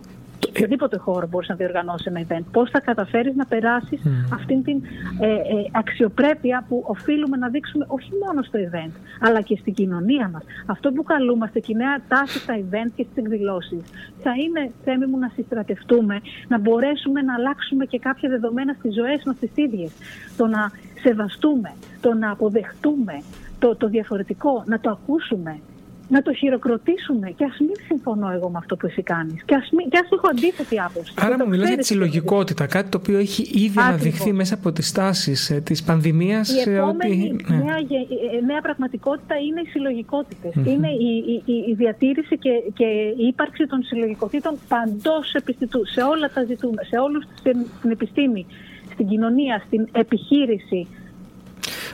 Οποιοδήποτε 0.55 0.97
χώρο 0.97 1.27
μπορείς 1.27 1.49
να 1.49 1.55
διοργανώσεις 1.55 2.05
ένα 2.05 2.21
event. 2.27 2.43
Πώς 2.51 2.69
θα 2.69 2.79
καταφέρεις 2.79 3.35
να 3.35 3.45
περάσεις 3.45 4.01
mm. 4.05 4.33
αυτήν 4.33 4.63
την 4.63 4.81
ε, 5.19 5.27
ε, 5.27 5.39
αξιοπρέπεια 5.71 6.65
που 6.67 6.83
οφείλουμε 6.87 7.37
να 7.37 7.49
δείξουμε 7.49 7.85
όχι 7.87 8.11
μόνο 8.25 8.41
στο 8.41 8.59
event, 8.67 8.91
αλλά 9.19 9.41
και 9.41 9.57
στην 9.61 9.73
κοινωνία 9.73 10.29
μας. 10.33 10.43
Αυτό 10.65 10.91
που 10.91 11.03
καλούμαστε 11.03 11.59
και 11.59 11.71
η 11.71 11.75
νέα 11.75 12.01
τάση 12.07 12.39
στα 12.39 12.55
event 12.57 12.91
και 12.95 13.05
στις 13.11 13.23
εκδηλώσεις 13.23 13.81
θα 14.23 14.31
είναι, 14.43 14.71
θέμη 14.83 15.05
μου, 15.05 15.17
να 15.17 15.31
συστρατευτούμε, 15.35 16.21
να 16.47 16.59
μπορέσουμε 16.59 17.21
να 17.21 17.33
αλλάξουμε 17.33 17.85
και 17.85 17.99
κάποια 17.99 18.29
δεδομένα 18.29 18.73
στις 18.73 18.93
ζωές 18.93 19.23
μας 19.25 19.35
τις 19.39 19.51
ίδιες. 19.55 19.91
Το 20.37 20.47
να 20.47 20.71
σεβαστούμε, 21.01 21.73
το 22.01 22.13
να 22.13 22.31
αποδεχτούμε 22.31 23.21
το, 23.59 23.75
το 23.75 23.87
διαφορετικό, 23.87 24.63
να 24.65 24.79
το 24.79 24.89
ακούσουμε, 24.89 25.59
να 26.07 26.21
το 26.21 26.33
χειροκροτήσουμε 26.33 27.29
και 27.29 27.43
ας 27.43 27.59
μην 27.59 27.75
συμφωνώ 27.87 28.31
εγώ 28.31 28.49
με 28.49 28.57
αυτό 28.57 28.75
που 28.75 28.85
εσύ 28.85 29.01
κάνεις. 29.03 29.43
Και 29.43 29.55
ας 29.55 29.69
έχω 30.11 30.27
αντίθετη 30.31 30.79
άποψη. 30.79 31.13
Άρα 31.17 31.37
μου 31.37 31.47
μιλάς 31.47 31.67
για 31.67 31.77
τη 31.77 31.85
συλλογικότητα, 31.85 32.65
κάτι 32.65 32.89
το 32.89 32.97
οποίο 33.01 33.17
έχει 33.17 33.41
ήδη 33.63 33.79
αναδειχθεί 33.79 34.33
μέσα 34.33 34.53
από 34.53 34.71
τις 34.71 34.91
τάσεις 34.91 35.49
ε, 35.49 35.61
της 35.61 35.83
πανδημίας. 35.83 36.65
Η 36.65 36.69
επόμενη 36.69 37.31
ότι... 37.33 37.45
ναι. 37.49 37.55
νέα, 37.55 37.75
ε, 37.75 38.45
νέα 38.45 38.61
πραγματικότητα 38.61 39.35
είναι 39.35 39.61
οι 39.61 39.69
συλλογικοτητε 39.69 40.51
Είναι 40.55 40.87
η, 40.87 41.41
η, 41.45 41.53
η, 41.71 41.73
διατήρηση 41.73 42.37
και, 42.37 42.51
και 42.73 42.85
η 43.17 43.27
ύπαρξη 43.27 43.67
των 43.67 43.83
συλλογικοτήτων 43.83 44.57
παντός 44.67 45.33
επιστητού, 45.33 45.85
σε 45.85 46.01
όλα 46.01 46.29
τα 46.33 46.43
ζητούμενα, 46.43 46.83
σε 46.83 46.97
όλους 46.97 47.23
στην 47.35 47.91
επιστήμη, 47.91 48.45
στην 48.93 49.07
κοινωνία, 49.07 49.63
στην 49.67 49.87
επιχείρηση, 49.91 50.87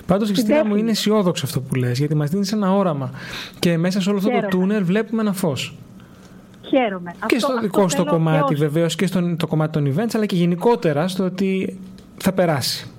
Πάντως, 0.06 0.30
Χριστίνα 0.30 0.66
μου, 0.66 0.76
είναι 0.76 0.92
αισιόδοξο 0.92 1.46
αυτό 1.46 1.62
που 1.62 1.76
λες, 1.76 1.98
γιατί 2.00 2.16
μας 2.16 2.30
δίνεις 2.30 2.52
ένα 2.52 2.74
όραμα. 2.74 3.12
Και 3.60 3.78
μέσα 3.78 4.02
σε 4.02 4.10
όλο 4.10 4.18
αυτό 4.18 4.30
το 4.30 4.48
τούνελ 4.48 4.84
βλέπουμε 4.84 5.22
ένα 5.22 5.34
φως. 5.34 5.76
Χαίρομαι. 6.68 7.16
Και 7.26 7.40
στο 7.40 7.60
δικό 7.60 7.90
σου 7.90 7.98
το 7.98 8.06
κομμάτι, 8.06 8.56
βεβαίως, 8.56 8.96
και 8.96 9.06
στο 9.06 9.36
το 9.36 9.48
κομμάτι 9.48 9.72
των 9.72 9.94
events, 9.96 10.12
αλλά 10.14 10.26
και 10.26 10.36
γενικότερα 10.36 11.08
στο 11.08 11.24
ότι 11.24 11.80
θα 12.18 12.32
περάσει. 12.32 12.90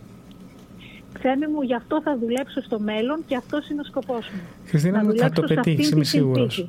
Θέμη 1.21 1.47
μου, 1.47 1.63
γι' 1.63 1.75
αυτό 1.75 2.01
θα 2.03 2.19
δουλέψω 2.19 2.63
στο 2.63 2.81
μέλλον 2.81 3.19
και 3.27 3.37
αυτός 3.37 3.69
είναι 3.69 3.81
ο 3.81 3.85
σκοπός 3.85 4.31
μου. 4.35 4.41
Χριστίνα 4.67 5.05
μου, 5.05 5.17
θα 5.17 5.31
το 5.31 5.43
πετύχεις, 5.43 5.91
είμαι 5.91 6.05
σίγουρος. 6.05 6.69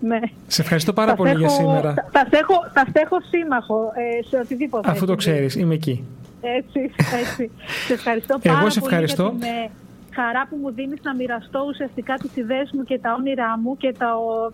Ναι. 0.00 0.20
Σε 0.46 0.62
ευχαριστώ 0.62 0.92
πάρα 0.92 1.14
πολύ 1.14 1.34
για 1.34 1.48
σήμερα. 1.48 1.94
Θα, 1.94 2.26
θα, 2.30 2.38
έχω, 2.38 2.54
θα 2.72 2.86
έχω 2.92 3.16
σύμμαχο 3.30 3.92
ε, 3.94 4.26
σε 4.28 4.36
οτιδήποτε. 4.36 4.90
Αφού 4.90 5.06
το 5.06 5.14
ξέρεις, 5.14 5.54
είμαι 5.54 5.74
εκεί. 5.74 6.04
Έτσι, 6.42 6.80
έτσι. 7.22 7.50
σε 7.86 7.92
ευχαριστώ 7.92 8.38
πάρα 8.38 8.58
Εγώ 8.58 8.70
σε 8.70 8.78
ευχαριστώ. 8.78 9.24
πολύ 9.24 9.38
για 9.38 9.48
την 9.48 9.56
ε, 9.64 9.70
χαρά 10.14 10.46
που 10.48 10.56
μου 10.62 10.72
δίνεις 10.72 11.00
να 11.02 11.14
μοιραστώ 11.14 11.64
ουσιαστικά 11.68 12.14
τις 12.14 12.36
ιδέες 12.36 12.70
μου 12.72 12.82
και 12.82 12.98
τα 12.98 13.14
όνειρά 13.18 13.58
μου 13.58 13.76
και 13.76 13.94
τα, 13.98 14.10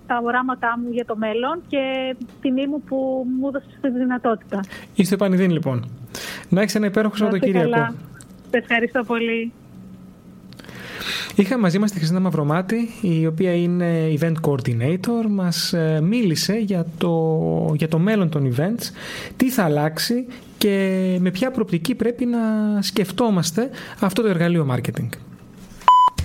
τα 0.06 0.20
οράματά 0.24 0.78
μου 0.82 0.90
για 0.90 1.04
το 1.04 1.16
μέλλον 1.16 1.62
και 1.68 2.14
τιμή 2.40 2.66
μου 2.66 2.82
που 2.82 3.26
μου 3.38 3.48
έδωσες 3.48 3.78
τη 3.80 3.90
δυνατότητα. 3.90 4.60
Είστε 4.94 5.16
πανηδίν 5.16 5.50
λοιπόν. 5.50 5.88
Να 6.48 6.60
έχεις 6.60 6.74
ένα 6.74 6.86
υπέροχο 6.86 7.16
Σαββατοκύριακο. 7.16 7.94
Σε 8.50 8.58
ευχαριστώ 8.58 9.02
πολύ. 9.04 9.52
Είχα 11.34 11.58
μαζί 11.58 11.78
μας 11.78 11.90
τη 11.90 11.96
Χριστίνα 11.96 12.20
Μαυρομάτη, 12.20 12.88
η 13.00 13.26
οποία 13.26 13.54
είναι 13.54 14.16
event 14.20 14.34
coordinator. 14.42 15.26
Μας 15.28 15.72
ε, 15.72 16.00
μίλησε 16.02 16.54
για 16.54 16.86
το, 16.98 17.74
για 17.76 17.88
το 17.88 17.98
μέλλον 17.98 18.28
των 18.28 18.54
events, 18.54 18.92
τι 19.36 19.50
θα 19.50 19.64
αλλάξει 19.64 20.26
και 20.58 21.16
με 21.20 21.30
ποια 21.30 21.50
προοπτική 21.50 21.94
πρέπει 21.94 22.24
να 22.24 22.38
σκεφτόμαστε 22.82 23.70
αυτό 24.00 24.22
το 24.22 24.28
εργαλείο 24.28 24.66
marketing; 24.70 25.08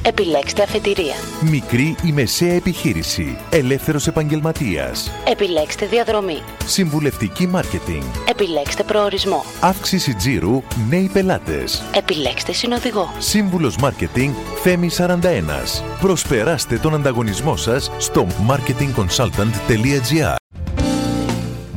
Επιλέξτε 0.05 0.61
αφετηρία. 0.61 1.13
Μικρή 1.51 1.95
ή 2.05 2.11
μεσαία 2.11 2.53
επιχείρηση. 2.53 3.37
Ελεύθερος 3.49 4.07
επαγγελματίας. 4.07 5.11
Επιλέξτε 5.27 5.85
διαδρομή. 5.85 6.37
Συμβουλευτική 6.65 7.47
μάρκετινγκ. 7.47 8.03
Επιλέξτε 8.29 8.83
προορισμό. 8.83 9.43
Αύξηση 9.61 10.13
τζίρου. 10.13 10.63
Νέοι 10.89 11.09
πελάτες. 11.13 11.83
Επιλέξτε 11.95 12.51
συνοδηγό. 12.51 13.13
Σύμβουλος 13.17 13.77
μάρκετινγκ 13.77 14.33
Θέμη 14.63 14.89
41. 14.97 15.83
Προσπεράστε 16.01 16.77
τον 16.77 16.93
ανταγωνισμό 16.93 17.55
σας 17.55 17.91
στο 17.97 18.27
marketingconsultant.gr 18.47 20.42